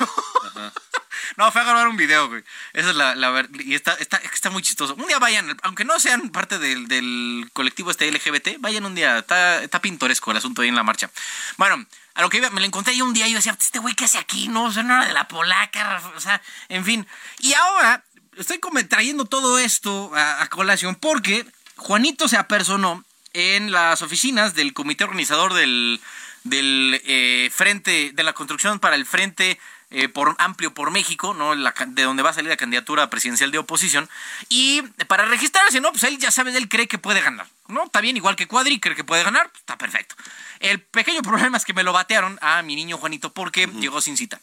[1.36, 2.42] No, fue a grabar un video, güey.
[2.72, 4.94] Esa es la, la y está, está, está muy chistoso.
[4.94, 9.18] Un día vayan, aunque no sean parte del, del colectivo este LGBT, vayan un día.
[9.18, 11.10] Está, está pintoresco el asunto ahí en la marcha.
[11.56, 13.78] Bueno, a lo que iba, me lo encontré yo un día y yo decía, este
[13.78, 14.48] güey, ¿qué hace aquí?
[14.48, 17.06] No, o sea, no era de la polaca, o sea, en fin.
[17.38, 18.04] Y ahora
[18.36, 24.54] estoy como trayendo todo esto a, a colación porque Juanito se apersonó en las oficinas
[24.54, 26.00] del comité organizador del,
[26.44, 31.54] del eh, frente, de la construcción para el frente eh, por amplio por México, ¿no?
[31.54, 34.08] La, de donde va a salir la candidatura presidencial de oposición.
[34.48, 35.90] Y para registrarse, ¿no?
[35.92, 37.84] Pues él ya sabe, él cree que puede ganar, ¿no?
[37.84, 40.14] Está bien, igual que Cuadri, cree que puede ganar, pues, está perfecto.
[40.60, 43.80] El pequeño problema es que me lo batearon a mi niño Juanito porque uh -huh.
[43.80, 44.40] llegó sin cita.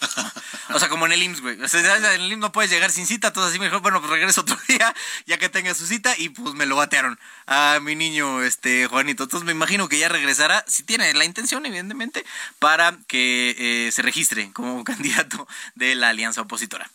[0.70, 1.62] o sea, como en el IMSS, güey.
[1.62, 4.00] O sea, en el IMSS no puedes llegar sin cita, todo así me dijo, bueno,
[4.00, 4.94] pues regreso otro día,
[5.26, 9.24] ya que tenga su cita, y pues me lo batearon a mi niño, este, Juanito.
[9.24, 12.24] Entonces me imagino que ya regresará, si tiene la intención, evidentemente,
[12.58, 16.90] para que eh, se registre como candidato de la alianza opositora.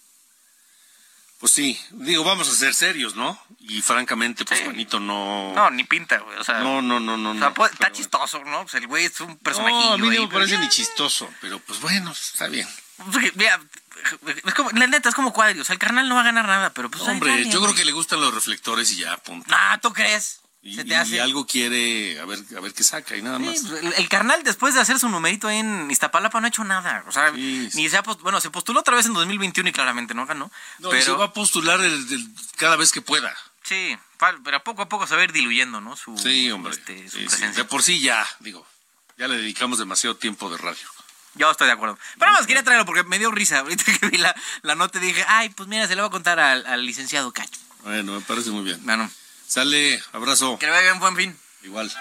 [1.40, 3.38] Pues sí, digo, vamos a ser serios, ¿no?
[3.60, 4.66] Y francamente, pues sí.
[4.66, 5.54] Juanito no.
[5.54, 6.38] No, ni pinta, güey.
[6.38, 7.32] O sea, no, no, no, no.
[7.32, 8.62] O sea, pues, está chistoso, ¿no?
[8.62, 9.74] Pues el güey es un personaje.
[9.74, 12.68] No, a mí no me parece ni chistoso, pero pues bueno, está bien.
[13.36, 13.60] Mira,
[14.46, 15.60] es como, la neta, es como cuadri.
[15.60, 17.04] O sea, el carnal no va a ganar nada, pero pues.
[17.04, 19.54] Hombre, yo creo que le gustan los reflectores y ya, punto.
[19.54, 20.42] Ah, ¿tú crees?
[20.62, 21.18] Y, Se te hace.
[21.18, 23.60] y algo quiere, a ver, a ver qué saca y nada más.
[23.60, 26.64] Sí, el, el, carnal, después de hacer su numerito ahí en Iztapalapa, no ha hecho
[26.64, 27.04] nada.
[27.08, 30.16] O sea, sí, ni se ha bueno, se postuló otra vez en 2021 y claramente
[30.16, 30.52] no ganó.
[30.80, 32.28] No, pero se va a postular el, el,
[32.58, 33.36] cada vez que pueda.
[33.62, 33.96] Sí,
[34.44, 35.96] pero poco a poco se va a ir diluyendo, ¿no?
[35.96, 36.74] Su, sí, hombre.
[36.74, 38.66] Este, su sí, De por sí ya, digo,
[39.18, 40.88] ya le dedicamos demasiado tiempo de radio.
[41.36, 41.98] Yo estoy de acuerdo.
[42.18, 43.60] Pero más, quería traerlo porque me dio risa.
[43.60, 46.40] Ahorita que vi la, la nota dije, ay, pues mira, se le va a contar
[46.40, 47.60] al, al licenciado Cacho.
[47.84, 48.80] Bueno, me parece muy bien.
[48.84, 49.10] Bueno.
[49.48, 50.58] Sale, abrazo.
[50.58, 51.38] Que le vaya un buen fin.
[51.64, 51.92] Igual.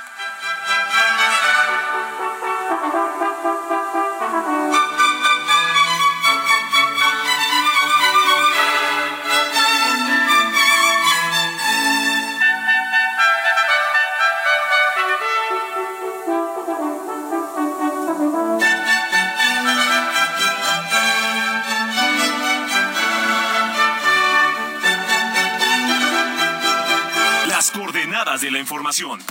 [28.45, 29.23] De la información.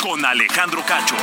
[0.00, 1.14] Con Alejandro Cacho.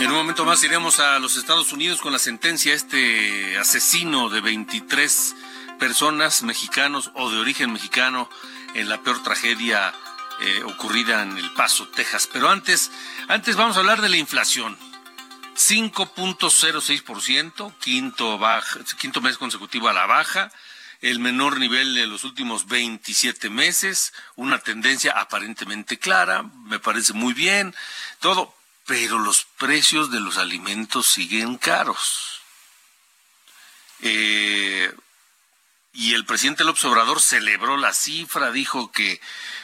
[0.00, 4.40] En un momento más iremos a los Estados Unidos con la sentencia este asesino de
[4.40, 5.34] 23
[5.80, 8.30] personas mexicanos o de origen mexicano
[8.74, 9.92] en la peor tragedia
[10.40, 12.28] eh, ocurrida en El Paso, Texas.
[12.32, 12.92] Pero antes,
[13.26, 14.78] antes vamos a hablar de la inflación.
[15.56, 18.38] 5.06%, quinto,
[19.00, 20.52] quinto mes consecutivo a la baja
[21.00, 27.34] el menor nivel de los últimos 27 meses, una tendencia aparentemente clara, me parece muy
[27.34, 27.74] bien,
[28.20, 28.54] todo,
[28.86, 32.40] pero los precios de los alimentos siguen caros.
[34.00, 34.92] Eh,
[35.92, 39.20] y el presidente López Obrador celebró la cifra, dijo que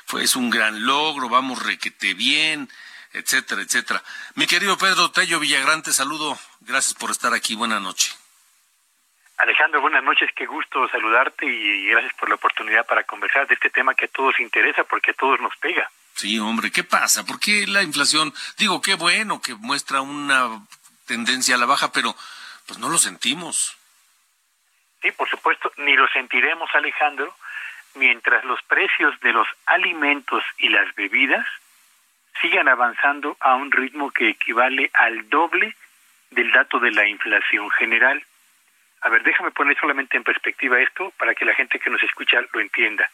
[0.06, 2.68] fue es un gran logro, vamos requete bien,
[3.12, 4.02] etcétera, etcétera.
[4.34, 8.12] Mi querido Pedro Tello Villagrán, te saludo, gracias por estar aquí, buena noche.
[9.38, 13.70] Alejandro, buenas noches, qué gusto saludarte y gracias por la oportunidad para conversar de este
[13.70, 15.90] tema que a todos interesa porque a todos nos pega.
[16.14, 17.24] Sí, hombre, ¿qué pasa?
[17.26, 18.32] ¿Por qué la inflación?
[18.56, 20.64] Digo, qué bueno que muestra una
[21.06, 22.14] tendencia a la baja, pero
[22.66, 23.76] pues no lo sentimos.
[25.02, 27.34] Sí, por supuesto, ni lo sentiremos, Alejandro,
[27.94, 31.46] mientras los precios de los alimentos y las bebidas
[32.40, 35.76] sigan avanzando a un ritmo que equivale al doble
[36.30, 38.24] del dato de la inflación general.
[39.04, 42.40] A ver, déjame poner solamente en perspectiva esto para que la gente que nos escucha
[42.52, 43.08] lo entienda.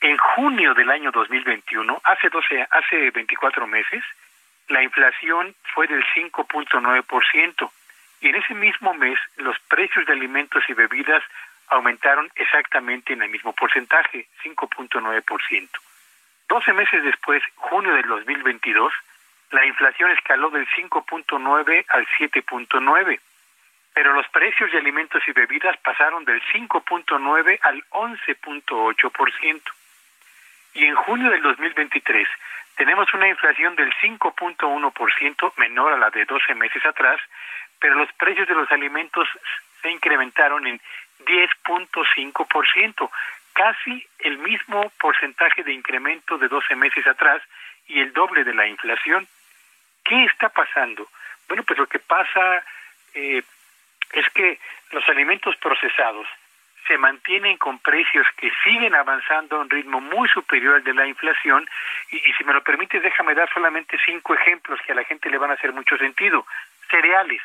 [0.00, 4.02] En junio del año 2021, hace 12, hace 24 meses,
[4.68, 7.70] la inflación fue del 5.9%
[8.22, 11.22] y en ese mismo mes los precios de alimentos y bebidas
[11.68, 15.68] aumentaron exactamente en el mismo porcentaje, 5.9%.
[16.48, 18.94] 12 meses después, junio del 2022,
[19.50, 23.20] la inflación escaló del 5.9 al 7.9
[23.98, 29.60] pero los precios de alimentos y bebidas pasaron del 5.9 al 11.8%.
[30.74, 32.28] Y en junio del 2023
[32.76, 37.20] tenemos una inflación del 5.1% menor a la de 12 meses atrás,
[37.80, 39.28] pero los precios de los alimentos
[39.82, 40.80] se incrementaron en
[41.26, 43.10] 10.5%,
[43.52, 47.42] casi el mismo porcentaje de incremento de 12 meses atrás
[47.88, 49.26] y el doble de la inflación.
[50.04, 51.08] ¿Qué está pasando?
[51.48, 52.62] Bueno, pues lo que pasa
[53.14, 53.42] eh,
[54.12, 54.58] es que
[54.92, 56.26] los alimentos procesados
[56.86, 61.06] se mantienen con precios que siguen avanzando a un ritmo muy superior al de la
[61.06, 61.68] inflación
[62.10, 65.36] y, si me lo permite déjame dar solamente cinco ejemplos que a la gente le
[65.36, 66.46] van a hacer mucho sentido.
[66.90, 67.42] Cereales,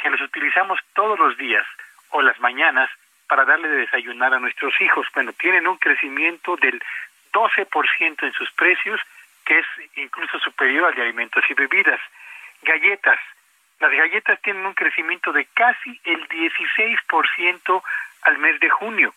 [0.00, 1.66] que los utilizamos todos los días
[2.10, 2.88] o las mañanas
[3.28, 5.06] para darle de desayunar a nuestros hijos.
[5.12, 6.80] Bueno, tienen un crecimiento del
[7.32, 9.00] 12% en sus precios,
[9.44, 12.00] que es incluso superior al de alimentos y bebidas.
[12.62, 13.18] Galletas,
[13.80, 17.82] las galletas tienen un crecimiento de casi el 16%
[18.22, 19.14] al mes de junio.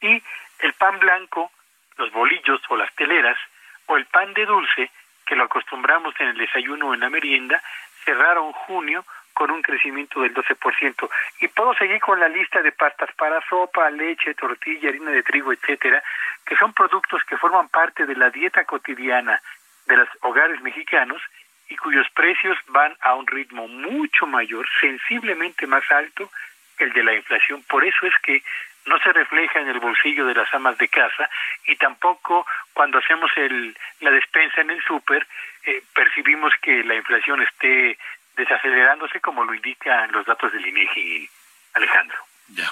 [0.00, 0.22] Y
[0.60, 1.50] el pan blanco,
[1.96, 3.38] los bolillos o las teleras,
[3.86, 4.90] o el pan de dulce,
[5.24, 7.62] que lo acostumbramos en el desayuno o en la merienda,
[8.04, 11.10] cerraron junio con un crecimiento del 12%.
[11.40, 15.52] Y puedo seguir con la lista de pastas para sopa, leche, tortilla, harina de trigo,
[15.52, 16.02] etcétera,
[16.44, 19.40] que son productos que forman parte de la dieta cotidiana
[19.86, 21.20] de los hogares mexicanos
[21.68, 26.30] y cuyos precios van a un ritmo mucho mayor, sensiblemente más alto
[26.76, 27.62] que el de la inflación.
[27.64, 28.42] Por eso es que
[28.86, 31.28] no se refleja en el bolsillo de las amas de casa
[31.66, 35.26] y tampoco cuando hacemos el, la despensa en el súper
[35.64, 37.98] eh, percibimos que la inflación esté
[38.36, 41.28] desacelerándose como lo indican los datos del INEGI,
[41.74, 42.18] Alejandro.
[42.48, 42.70] Ya.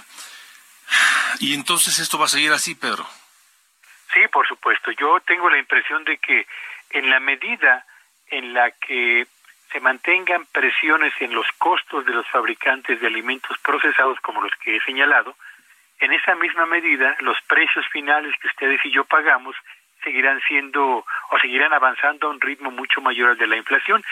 [1.40, 3.04] Y entonces esto va a seguir así, Pedro.
[4.12, 4.92] Sí, por supuesto.
[4.92, 6.46] Yo tengo la impresión de que
[6.90, 7.84] en la medida
[8.30, 9.26] en la que
[9.72, 14.76] se mantengan presiones en los costos de los fabricantes de alimentos procesados como los que
[14.76, 15.36] he señalado,
[15.98, 19.56] en esa misma medida los precios finales que ustedes y yo pagamos
[20.04, 24.04] seguirán siendo o seguirán avanzando a un ritmo mucho mayor al de la inflación.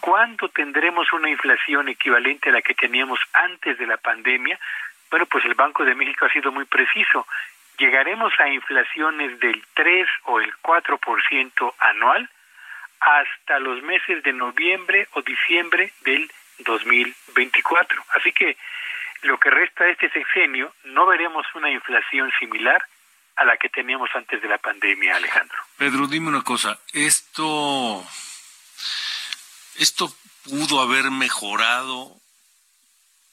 [0.00, 4.58] ¿Cuándo tendremos una inflación equivalente a la que teníamos antes de la pandemia?
[5.10, 7.26] Bueno, pues el Banco de México ha sido muy preciso.
[7.76, 12.30] llegaremos a inflaciones del 3 o el 4% anual
[13.04, 18.02] hasta los meses de noviembre o diciembre del 2024.
[18.14, 18.56] Así que
[19.22, 22.82] lo que resta de este sexenio no veremos una inflación similar
[23.36, 25.58] a la que teníamos antes de la pandemia, Alejandro.
[25.76, 28.06] Pedro, dime una cosa, esto
[29.76, 30.08] esto
[30.44, 32.12] pudo haber mejorado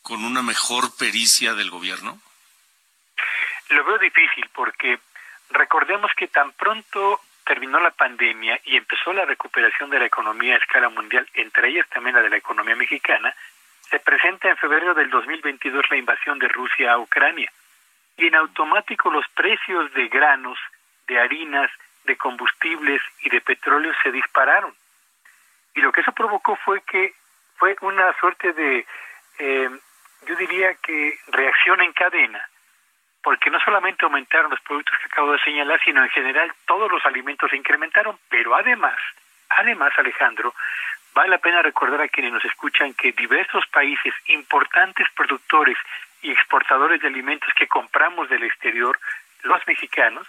[0.01, 2.19] con una mejor pericia del gobierno.
[3.69, 4.99] Lo veo difícil porque
[5.51, 7.22] recordemos que tan pronto
[7.52, 11.86] terminó la pandemia y empezó la recuperación de la economía a escala mundial, entre ellas
[11.89, 13.36] también la de la economía mexicana,
[13.89, 17.52] se presenta en febrero del 2022 la invasión de Rusia a Ucrania
[18.16, 20.58] y en automático los precios de granos,
[21.10, 21.70] de harinas,
[22.06, 24.74] de combustibles y de petróleo se dispararon.
[25.76, 27.14] Y lo que eso provocó fue que
[27.58, 28.86] fue una suerte de,
[29.39, 29.70] eh,
[30.26, 32.49] yo diría que reacción en cadena,
[33.24, 37.05] porque no solamente aumentaron los productos que acabo de señalar, sino en general todos los
[37.05, 38.97] alimentos se incrementaron, pero además,
[39.49, 40.53] además Alejandro,
[41.13, 45.78] vale la pena recordar a quienes nos escuchan que diversos países importantes productores
[46.22, 48.97] y exportadores de alimentos que compramos del exterior,
[49.43, 50.28] los mexicanos,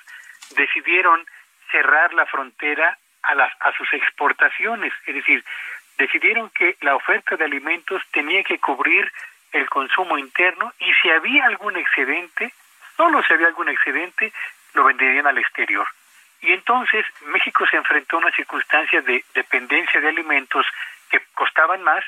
[0.57, 1.25] decidieron
[1.71, 5.45] cerrar la frontera a, las, a sus exportaciones, es decir,
[5.99, 9.11] decidieron que la oferta de alimentos tenía que cubrir
[9.53, 12.53] el consumo interno y si había algún excedente,
[13.03, 14.33] solo si había algún excedente,
[14.75, 15.85] lo venderían al exterior.
[16.41, 20.65] Y entonces México se enfrentó a una circunstancia de dependencia de alimentos
[21.11, 22.05] que costaban más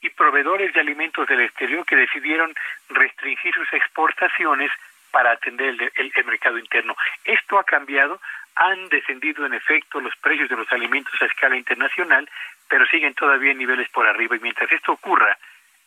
[0.00, 2.54] y proveedores de alimentos del exterior que decidieron
[2.90, 4.70] restringir sus exportaciones
[5.10, 6.94] para atender el, el, mercado interno.
[7.24, 8.20] Esto ha cambiado,
[8.54, 12.28] han descendido en efecto los precios de los alimentos a escala internacional,
[12.68, 14.36] pero siguen todavía en niveles por arriba.
[14.36, 15.36] Y mientras esto ocurra,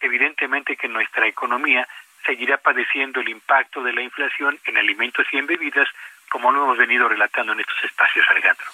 [0.02, 1.88] evidentemente que nuestra economía
[2.26, 5.88] seguirá padeciendo el impacto de la inflación en alimentos y en bebidas,
[6.30, 8.68] como lo hemos venido relatando en estos espacios, Alejandro.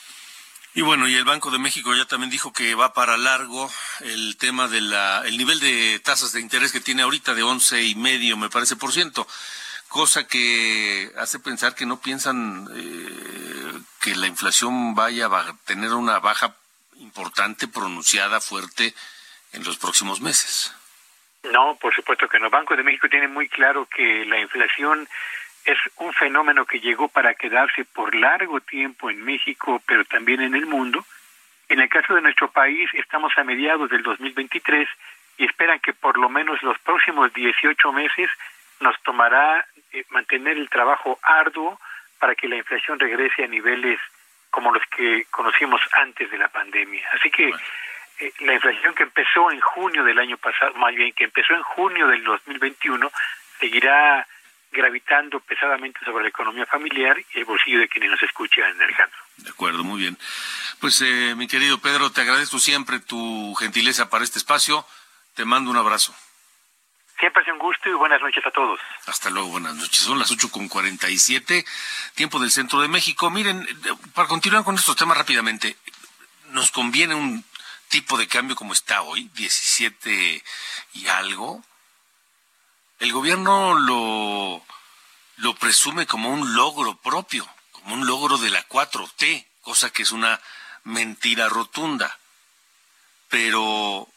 [0.74, 3.72] Y bueno, y el Banco de México ya también dijo que va para largo
[4.02, 7.82] el tema de la, el nivel de tasas de interés que tiene ahorita de once
[7.82, 9.26] y medio, me parece, por ciento,
[9.88, 16.20] cosa que hace pensar que no piensan eh, que la inflación vaya a tener una
[16.20, 16.58] baja
[16.98, 18.94] importante, pronunciada, fuerte
[19.54, 20.74] en los próximos meses.
[21.52, 22.50] No, por supuesto que no.
[22.50, 25.08] Banco de México tiene muy claro que la inflación
[25.66, 30.56] es un fenómeno que llegó para quedarse por largo tiempo en México, pero también en
[30.56, 31.04] el mundo.
[31.68, 34.88] En el caso de nuestro país, estamos a mediados del 2023
[35.38, 38.30] y esperan que por lo menos los próximos 18 meses
[38.80, 41.80] nos tomará eh, mantener el trabajo arduo
[42.20, 44.00] para que la inflación regrese a niveles
[44.52, 47.08] como los que conocimos antes de la pandemia.
[47.14, 47.52] Así que
[48.20, 51.64] eh, la inflación que empezó en junio del año pasado, más bien que empezó en
[51.64, 53.12] junio del 2021,
[53.60, 54.28] seguirá
[54.72, 59.18] gravitando pesadamente sobre la economía familiar y el bolsillo de quienes nos escuchan, Alejandro.
[59.38, 60.18] De acuerdo, muy bien.
[60.80, 64.86] Pues eh, mi querido Pedro, te agradezco siempre tu gentileza para este espacio.
[65.34, 66.14] Te mando un abrazo.
[67.20, 68.80] Siempre es un gusto y buenas noches a todos.
[69.08, 70.00] Hasta luego, buenas noches.
[70.00, 71.66] Son las ocho con cuarenta y siete,
[72.14, 73.30] tiempo del centro de México.
[73.30, 73.66] Miren,
[74.14, 75.78] para continuar con estos temas rápidamente,
[76.50, 77.46] nos conviene un
[77.96, 80.44] tipo de cambio como está hoy, 17
[80.96, 81.64] y algo,
[83.00, 84.62] el gobierno lo,
[85.38, 90.12] lo presume como un logro propio, como un logro de la 4T, cosa que es
[90.12, 90.42] una
[90.84, 92.20] mentira rotunda.
[93.30, 94.10] Pero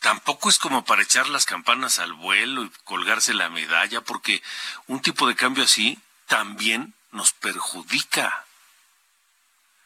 [0.00, 4.42] tampoco es como para echar las campanas al vuelo y colgarse la medalla, porque
[4.88, 8.46] un tipo de cambio así también nos perjudica.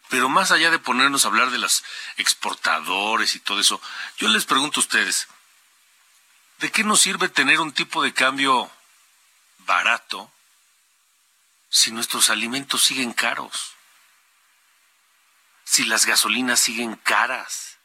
[0.08, 1.82] Pero más allá de ponernos a hablar de los
[2.16, 3.80] exportadores y todo eso,
[4.18, 5.28] yo les pregunto a ustedes,
[6.58, 8.70] ¿De qué nos sirve tener un tipo de cambio
[9.58, 10.32] barato
[11.68, 13.74] si nuestros alimentos siguen caros?
[15.64, 17.78] Si las gasolinas siguen caras,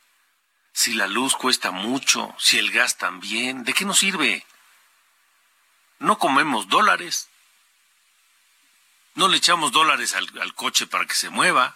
[0.73, 4.45] si la luz cuesta mucho, si el gas también, ¿de qué nos sirve?
[5.97, 7.27] No comemos dólares,
[9.15, 11.75] no le echamos dólares al, al coche para que se mueva,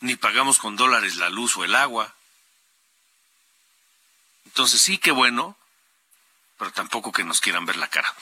[0.00, 2.14] ni pagamos con dólares la luz o el agua.
[4.46, 5.56] Entonces sí, qué bueno,
[6.58, 8.12] pero tampoco que nos quieran ver la cara.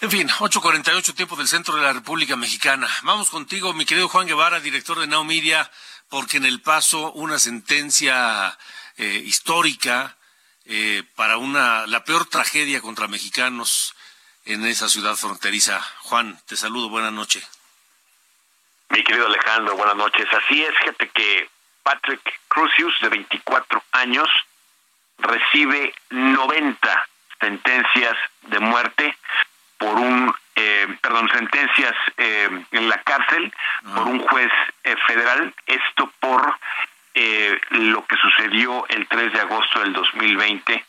[0.00, 2.88] En fin, 8.48 tiempo del centro de la República Mexicana.
[3.02, 5.70] Vamos contigo, mi querido Juan Guevara, director de Now Media,
[6.08, 8.56] porque en el paso una sentencia
[8.96, 10.16] eh, histórica
[10.66, 13.94] eh, para una la peor tragedia contra mexicanos
[14.44, 15.80] en esa ciudad fronteriza.
[16.02, 17.44] Juan, te saludo, buenas noches.
[18.90, 20.26] Mi querido Alejandro, buenas noches.
[20.32, 21.48] Así es, gente que
[21.82, 24.28] Patrick Crucius, de 24 años,
[25.18, 27.08] recibe 90
[27.40, 29.16] sentencias de muerte
[29.76, 33.52] por un eh, perdón, sentencias en la cárcel
[33.94, 34.50] por un juez
[35.06, 36.58] federal, esto por
[37.70, 40.84] lo que sucedió el 3 de agosto del 2020,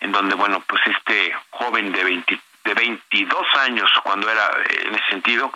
[0.00, 5.06] en donde, bueno, pues este joven de 20, de 22 años, cuando era en ese
[5.10, 5.52] sentido,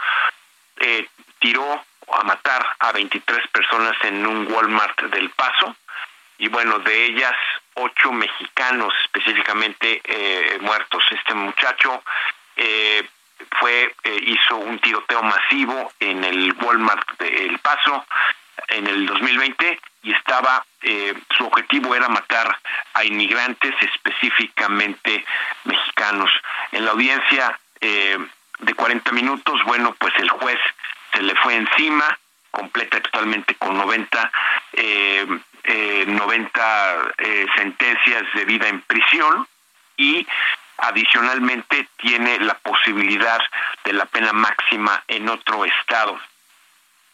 [1.39, 5.77] tiró a matar a 23 personas en un Walmart del Paso,
[6.39, 7.35] y bueno, de ellas
[7.75, 11.03] ocho mexicanos específicamente eh, muertos.
[11.11, 12.03] Este muchacho
[12.57, 13.09] eh,
[13.59, 18.07] fue eh, hizo un tiroteo masivo en el Walmart de El Paso
[18.69, 20.65] en el 2020 y estaba
[21.37, 22.57] su objetivo era matar
[22.95, 25.25] a inmigrantes específicamente
[25.65, 26.31] mexicanos.
[26.73, 30.59] En la audiencia de 40 minutos, bueno, pues el juez
[31.13, 32.19] se le fue encima
[32.51, 34.33] completa totalmente con 90
[34.73, 35.27] eh,
[35.65, 39.47] eh, 90 eh, sentencias de vida en prisión
[39.97, 40.27] y
[40.79, 43.41] adicionalmente tiene la posibilidad
[43.85, 46.19] de la pena máxima en otro estado.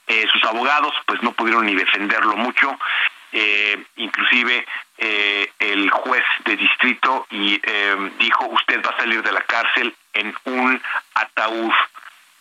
[0.07, 2.79] Eh, sus abogados pues no pudieron ni defenderlo mucho,
[3.33, 4.67] eh, inclusive
[4.99, 7.61] eh, el juez de distrito y
[8.19, 10.81] dijo usted va a salir de la cárcel en un
[11.15, 11.73] ataúd.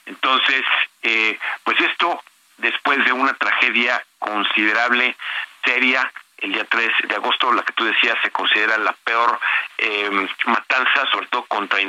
[0.05, 0.63] Entonces,
[1.01, 2.21] eh, pues esto
[2.57, 5.15] después de una tragedia considerable
[5.63, 9.39] seria el día 3 de agosto, la que tú decías, se considera la peor
[9.77, 10.09] eh,
[10.45, 11.79] matanza, sobre todo contra,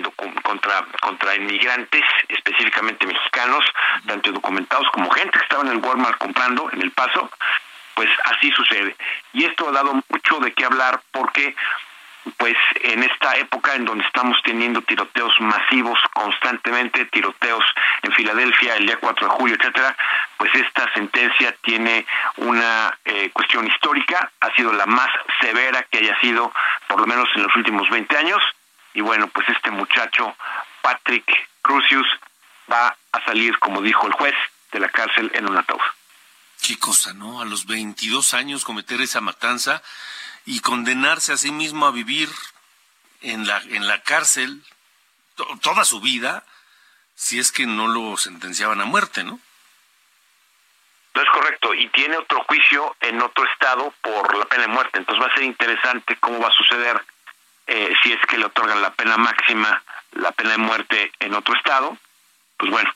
[0.42, 3.64] contra, contra inmigrantes, específicamente mexicanos,
[4.06, 7.30] tanto documentados como gente que estaba en el Walmart comprando en El Paso,
[7.94, 8.96] pues así sucede.
[9.32, 11.56] Y esto ha dado mucho de qué hablar porque
[12.36, 17.64] pues en esta época en donde estamos teniendo tiroteos masivos constantemente, tiroteos
[18.02, 19.96] en Filadelfia el día 4 de julio, etcétera,
[20.36, 22.06] pues esta sentencia tiene
[22.36, 25.08] una eh, cuestión histórica, ha sido la más
[25.40, 26.52] severa que haya sido
[26.88, 28.42] por lo menos en los últimos 20 años
[28.94, 30.34] y bueno, pues este muchacho
[30.82, 31.26] Patrick
[31.62, 32.06] Crucius
[32.70, 34.34] va a salir, como dijo el juez,
[34.72, 35.80] de la cárcel en un ataúd.
[36.62, 37.42] Qué cosa, ¿no?
[37.42, 39.82] A los 22 años cometer esa matanza
[40.46, 42.28] y condenarse a sí mismo a vivir
[43.22, 44.62] en la, en la cárcel
[45.62, 46.44] toda su vida
[47.14, 49.38] si es que no lo sentenciaban a muerte, ¿no?
[51.14, 54.98] No es correcto, y tiene otro juicio en otro estado por la pena de muerte,
[54.98, 57.00] entonces va a ser interesante cómo va a suceder
[57.68, 59.82] eh, si es que le otorgan la pena máxima,
[60.12, 61.96] la pena de muerte en otro estado,
[62.56, 62.92] pues bueno,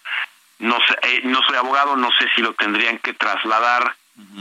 [0.59, 3.95] no sé, eh, no soy abogado, no sé si lo tendrían que trasladar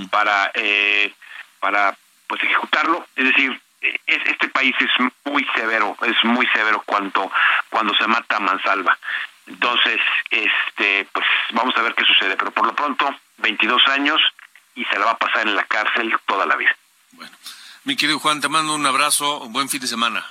[0.09, 1.13] para eh,
[1.59, 1.95] para
[2.27, 4.89] pues ejecutarlo, es decir, es, este país es
[5.25, 7.31] muy severo, es muy severo cuando
[7.69, 8.97] cuando se mata a mansalva.
[9.45, 9.99] Entonces,
[10.29, 14.19] este, pues vamos a ver qué sucede, pero por lo pronto 22 años
[14.75, 16.75] y se la va a pasar en la cárcel toda la vida.
[17.11, 17.35] Bueno,
[17.85, 20.25] mi querido Juan, te mando un abrazo, un buen fin de semana.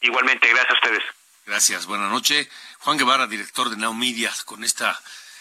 [0.00, 1.04] Igualmente, gracias a ustedes.
[1.46, 2.48] Gracias, buenas noches.
[2.78, 4.98] Juan Guevara, director de Now Media, con esta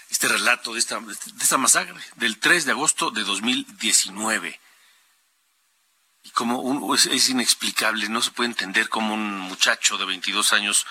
[0.10, 1.14] este relato de esta, de
[1.44, 4.60] esta masacre del 3 de agosto de 2019
[6.24, 10.54] y como un, es, es, inexplicable, no se puede entender cómo un muchacho de 22
[10.54, 10.86] años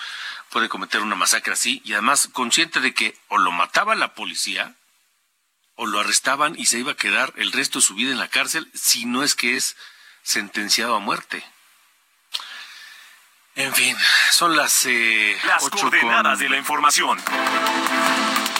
[0.49, 4.75] puede cometer una masacre así y además consciente de que o lo mataba la policía
[5.75, 8.27] o lo arrestaban y se iba a quedar el resto de su vida en la
[8.27, 9.77] cárcel si no es que es
[10.23, 11.43] sentenciado a muerte.
[13.55, 13.95] En fin,
[14.31, 16.39] son las eh, las coordenadas con...
[16.39, 17.19] de la información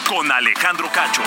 [0.08, 1.22] con Alejandro Cacho.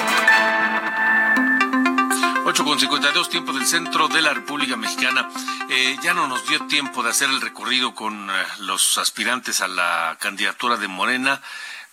[2.52, 5.26] 8 con 52 tiempo del centro de la República Mexicana.
[5.70, 9.68] Eh, ya no nos dio tiempo de hacer el recorrido con eh, los aspirantes a
[9.68, 11.40] la candidatura de Morena,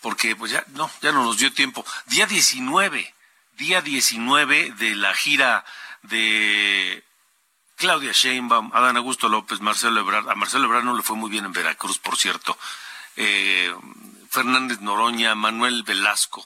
[0.02, 1.86] porque pues ya no, ya no nos dio tiempo.
[2.08, 3.16] Día 19,
[3.58, 5.64] día 19 de la gira
[6.02, 7.06] de
[7.78, 10.28] Claudia Sheinbaum, Adán Augusto López, Marcelo Ebrard.
[10.30, 12.58] A Marcelo Ebrard no le fue muy bien en Veracruz, por cierto.
[13.16, 13.74] Eh,
[14.30, 16.46] Fernández Noroña, Manuel Velasco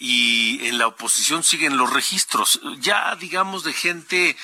[0.00, 4.36] y en la oposición siguen los registros, ya digamos de gente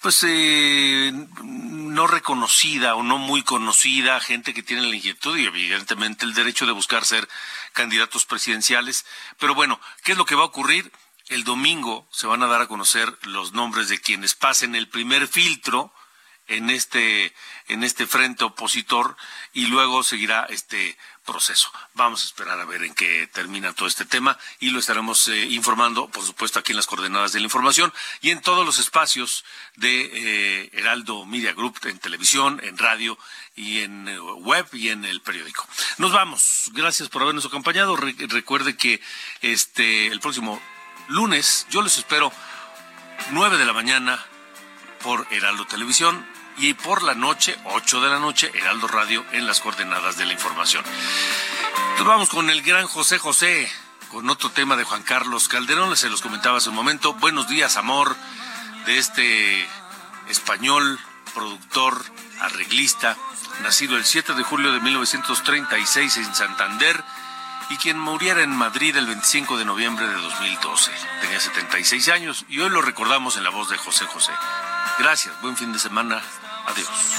[0.00, 6.24] pues eh, no reconocida o no muy conocida, gente que tiene la inquietud y evidentemente
[6.24, 7.28] el derecho de buscar ser
[7.72, 9.04] candidatos presidenciales.
[9.38, 10.90] Pero bueno, ¿qué es lo que va a ocurrir?
[11.28, 15.28] El domingo se van a dar a conocer los nombres de quienes pasen el primer
[15.28, 15.92] filtro
[16.50, 17.32] en este
[17.68, 19.16] en este frente opositor
[19.52, 21.70] y luego seguirá este proceso.
[21.94, 25.46] Vamos a esperar a ver en qué termina todo este tema y lo estaremos eh,
[25.46, 29.44] informando, por supuesto, aquí en las coordenadas de la información y en todos los espacios
[29.76, 33.16] de eh, Heraldo Media Group, en televisión, en radio
[33.54, 35.66] y en eh, web y en el periódico.
[35.98, 36.70] Nos vamos.
[36.72, 37.96] Gracias por habernos acompañado.
[37.96, 39.00] Re recuerde que
[39.42, 40.60] este el próximo
[41.08, 42.32] lunes yo les espero
[43.30, 44.24] nueve de la mañana
[45.02, 49.60] por Heraldo Televisión y por la noche, 8 de la noche, Heraldo Radio en las
[49.60, 50.84] coordenadas de la información.
[51.96, 53.70] Nos vamos con el gran José José,
[54.10, 57.14] con otro tema de Juan Carlos Calderón, se los comentaba hace un momento.
[57.14, 58.14] Buenos días, amor,
[58.84, 59.66] de este
[60.28, 61.00] español,
[61.34, 62.04] productor,
[62.40, 63.16] arreglista,
[63.62, 67.02] nacido el 7 de julio de 1936 en Santander
[67.70, 70.90] y quien muriera en Madrid el 25 de noviembre de 2012.
[71.22, 74.32] Tenía 76 años y hoy lo recordamos en la voz de José José.
[74.98, 76.20] Gracias, buen fin de semana,
[76.66, 77.10] adiós.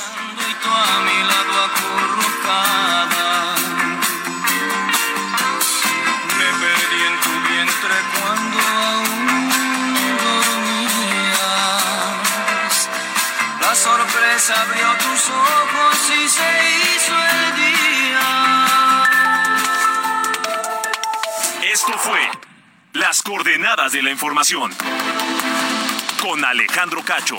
[6.38, 9.50] Me perdí en tu vientre cuando aún
[11.04, 11.54] dormías.
[13.60, 18.28] La sorpresa abrió tus ojos y se hizo el día.
[21.74, 22.30] Esto fue
[22.94, 24.76] Las coordenadas de la información
[26.22, 27.38] con Alejandro Cacho.